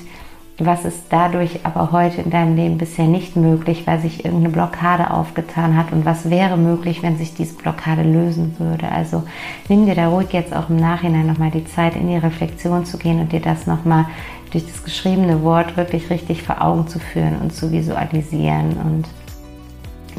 Was 0.66 0.84
ist 0.84 1.04
dadurch 1.10 1.60
aber 1.64 1.92
heute 1.92 2.22
in 2.22 2.30
deinem 2.30 2.56
Leben 2.56 2.78
bisher 2.78 3.06
nicht 3.06 3.36
möglich, 3.36 3.86
weil 3.86 4.00
sich 4.00 4.24
irgendeine 4.24 4.52
Blockade 4.52 5.10
aufgetan 5.10 5.76
hat 5.76 5.92
und 5.92 6.04
was 6.04 6.30
wäre 6.30 6.56
möglich, 6.56 7.02
wenn 7.02 7.16
sich 7.16 7.34
diese 7.34 7.54
Blockade 7.54 8.02
lösen 8.02 8.56
würde. 8.58 8.90
Also 8.90 9.24
nimm 9.68 9.86
dir 9.86 9.94
da 9.94 10.08
ruhig 10.08 10.32
jetzt 10.32 10.54
auch 10.54 10.68
im 10.68 10.76
Nachhinein 10.76 11.26
nochmal 11.26 11.50
die 11.50 11.64
Zeit, 11.64 11.96
in 11.96 12.08
die 12.08 12.16
Reflexion 12.16 12.84
zu 12.84 12.98
gehen 12.98 13.20
und 13.20 13.32
dir 13.32 13.40
das 13.40 13.66
nochmal 13.66 14.06
durch 14.50 14.66
das 14.66 14.84
geschriebene 14.84 15.42
Wort 15.42 15.76
wirklich 15.76 16.10
richtig 16.10 16.42
vor 16.42 16.62
Augen 16.62 16.86
zu 16.86 16.98
führen 16.98 17.38
und 17.40 17.52
zu 17.52 17.72
visualisieren 17.72 18.72
und 18.72 19.08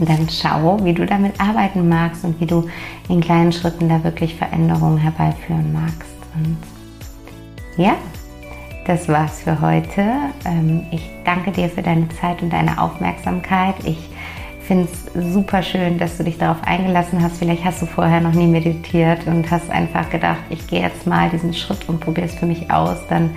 dann 0.08 0.28
schau, 0.30 0.84
wie 0.84 0.94
du 0.94 1.06
damit 1.06 1.40
arbeiten 1.40 1.88
magst 1.88 2.24
und 2.24 2.40
wie 2.42 2.48
du 2.48 2.68
in 3.10 3.22
kleinen 3.22 3.52
Schritten 3.52 3.90
da 3.90 4.04
wirklich 4.04 4.36
Veränderungen 4.36 4.98
herbeiführen 4.98 5.72
magst. 5.72 6.10
Und 6.36 6.58
ja, 7.78 7.96
das 8.86 9.08
war's 9.08 9.42
für 9.42 9.62
heute. 9.62 10.02
Ähm, 10.46 10.86
ich 10.92 11.10
danke 11.24 11.52
dir 11.52 11.70
für 11.70 11.82
deine 11.82 12.08
Zeit 12.10 12.42
und 12.42 12.52
deine 12.52 12.82
Aufmerksamkeit. 12.82 13.76
Ich 13.86 14.10
finde 14.62 14.88
es 14.92 15.34
super 15.34 15.62
schön, 15.62 15.98
dass 15.98 16.18
du 16.18 16.24
dich 16.24 16.38
darauf 16.38 16.64
eingelassen 16.64 17.22
hast. 17.22 17.38
Vielleicht 17.38 17.64
hast 17.66 17.82
du 17.82 17.86
vorher 17.86 18.22
noch 18.22 18.34
nie 18.34 18.48
meditiert 18.48 19.28
und 19.28 19.50
hast 19.52 19.70
einfach 19.70 20.10
gedacht, 20.10 20.40
ich 20.50 20.68
gehe 20.68 20.82
jetzt 20.82 21.06
mal 21.06 21.30
diesen 21.30 21.54
Schritt 21.54 21.88
und 21.88 22.00
probiere 22.00 22.28
es 22.28 22.36
für 22.36 22.46
mich 22.46 22.72
aus. 22.72 22.98
Dann 23.10 23.32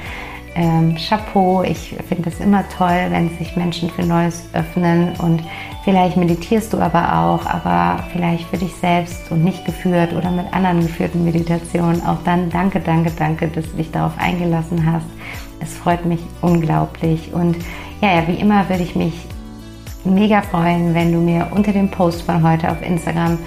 ähm, 0.57 0.97
Chapeau. 0.97 1.63
Ich 1.63 1.95
finde 2.09 2.31
es 2.31 2.41
immer 2.41 2.65
toll, 2.77 3.07
wenn 3.11 3.29
sich 3.39 3.57
Menschen 3.57 3.91
für 3.91 4.03
Neues 4.03 4.49
öffnen 4.55 5.13
und 5.19 5.43
vielleicht 5.85 6.17
meditierst 6.17 6.73
du 6.73 6.79
aber 6.79 7.19
auch, 7.19 7.47
aber 7.47 8.03
vielleicht 8.13 8.49
für 8.49 8.57
dich 8.57 8.75
selbst 8.75 9.31
und 9.31 9.45
nicht 9.45 9.65
geführt 9.65 10.13
oder 10.15 10.31
mit 10.31 10.53
anderen 10.53 10.81
geführten 10.81 11.25
Meditationen. 11.25 12.05
Auch 12.07 12.19
dann 12.25 12.51
danke, 12.51 12.81
danke, 12.81 13.13
danke, 13.17 13.49
dass 13.49 13.71
du 13.71 13.77
dich 13.77 13.91
darauf 13.91 14.13
eingelassen 14.19 14.91
hast. 14.91 15.07
Es 15.61 15.77
freut 15.77 16.05
mich 16.05 16.21
unglaublich 16.41 17.33
und 17.33 17.57
ja, 18.01 18.17
ja 18.17 18.29
wie 18.29 18.41
immer 18.41 18.69
würde 18.69 18.83
ich 18.83 18.97
mich 18.97 19.15
mega 20.05 20.41
freuen, 20.43 20.95
wenn 20.95 21.13
du 21.13 21.19
mir 21.19 21.49
unter 21.55 21.73
dem 21.73 21.91
Post 21.91 22.23
von 22.23 22.43
heute 22.43 22.71
auf 22.71 22.81
Instagram 22.83 23.39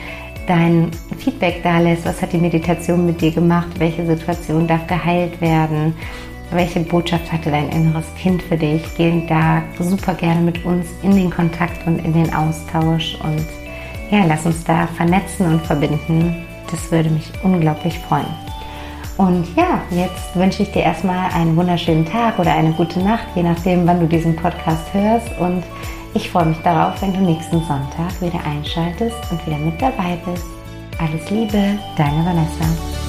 dein 0.48 0.90
Feedback 1.18 1.62
da 1.64 1.80
lässt. 1.80 2.06
Was 2.06 2.22
hat 2.22 2.34
die 2.34 2.38
Meditation 2.38 3.06
mit 3.06 3.22
dir 3.22 3.32
gemacht? 3.32 3.70
Welche 3.78 4.06
Situation 4.06 4.68
darf 4.68 4.86
geheilt 4.88 5.40
werden? 5.42 5.94
Welche 6.52 6.80
Botschaft 6.82 7.32
hatte 7.32 7.52
dein 7.52 7.70
inneres 7.70 8.06
Kind 8.16 8.42
für 8.42 8.58
dich? 8.58 8.84
Geh 8.98 9.24
da 9.28 9.64
super 9.80 10.14
gerne 10.14 10.42
mit 10.42 10.66
uns 10.66 10.88
in 11.04 11.16
den 11.16 11.30
Kontakt 11.30 11.86
und 11.86 12.00
in 12.04 12.14
den 12.14 12.34
Austausch 12.34 13.18
und 13.24 13.46
ja, 14.12 14.26
lass 14.26 14.46
uns 14.46 14.64
da 14.64 14.88
vernetzen 14.88 15.46
und 15.46 15.62
verbinden. 15.62 16.46
Das 16.72 16.92
würde 16.92 17.10
mich 17.10 17.32
unglaublich 17.44 17.98
freuen. 18.00 18.26
Und 19.18 19.46
ja, 19.56 19.82
jetzt 19.92 20.36
wünsche 20.36 20.64
ich 20.64 20.72
dir 20.72 20.84
erstmal 20.84 21.30
einen 21.34 21.56
wunderschönen 21.56 22.06
Tag 22.06 22.40
oder 22.40 22.54
eine 22.54 22.72
gute 22.72 23.00
Nacht, 23.00 23.28
je 23.36 23.44
nachdem, 23.44 23.86
wann 23.86 24.00
du 24.00 24.08
diesen 24.08 24.36
Podcast 24.36 24.94
hörst. 24.94 25.28
Und 25.40 25.64
ich 26.14 26.30
freue 26.30 26.46
mich 26.46 26.58
darauf, 26.60 27.02
wenn 27.02 27.14
du 27.14 27.20
nächsten 27.20 27.60
Sonntag 27.66 28.22
wieder 28.22 28.40
einschaltest 28.46 29.18
und 29.30 29.46
wieder 29.46 29.58
mit 29.58 29.80
dabei 29.82 30.18
bist. 30.26 30.46
Alles 31.00 31.30
Liebe, 31.30 31.78
deine 31.98 32.26
Vanessa. 32.26 33.09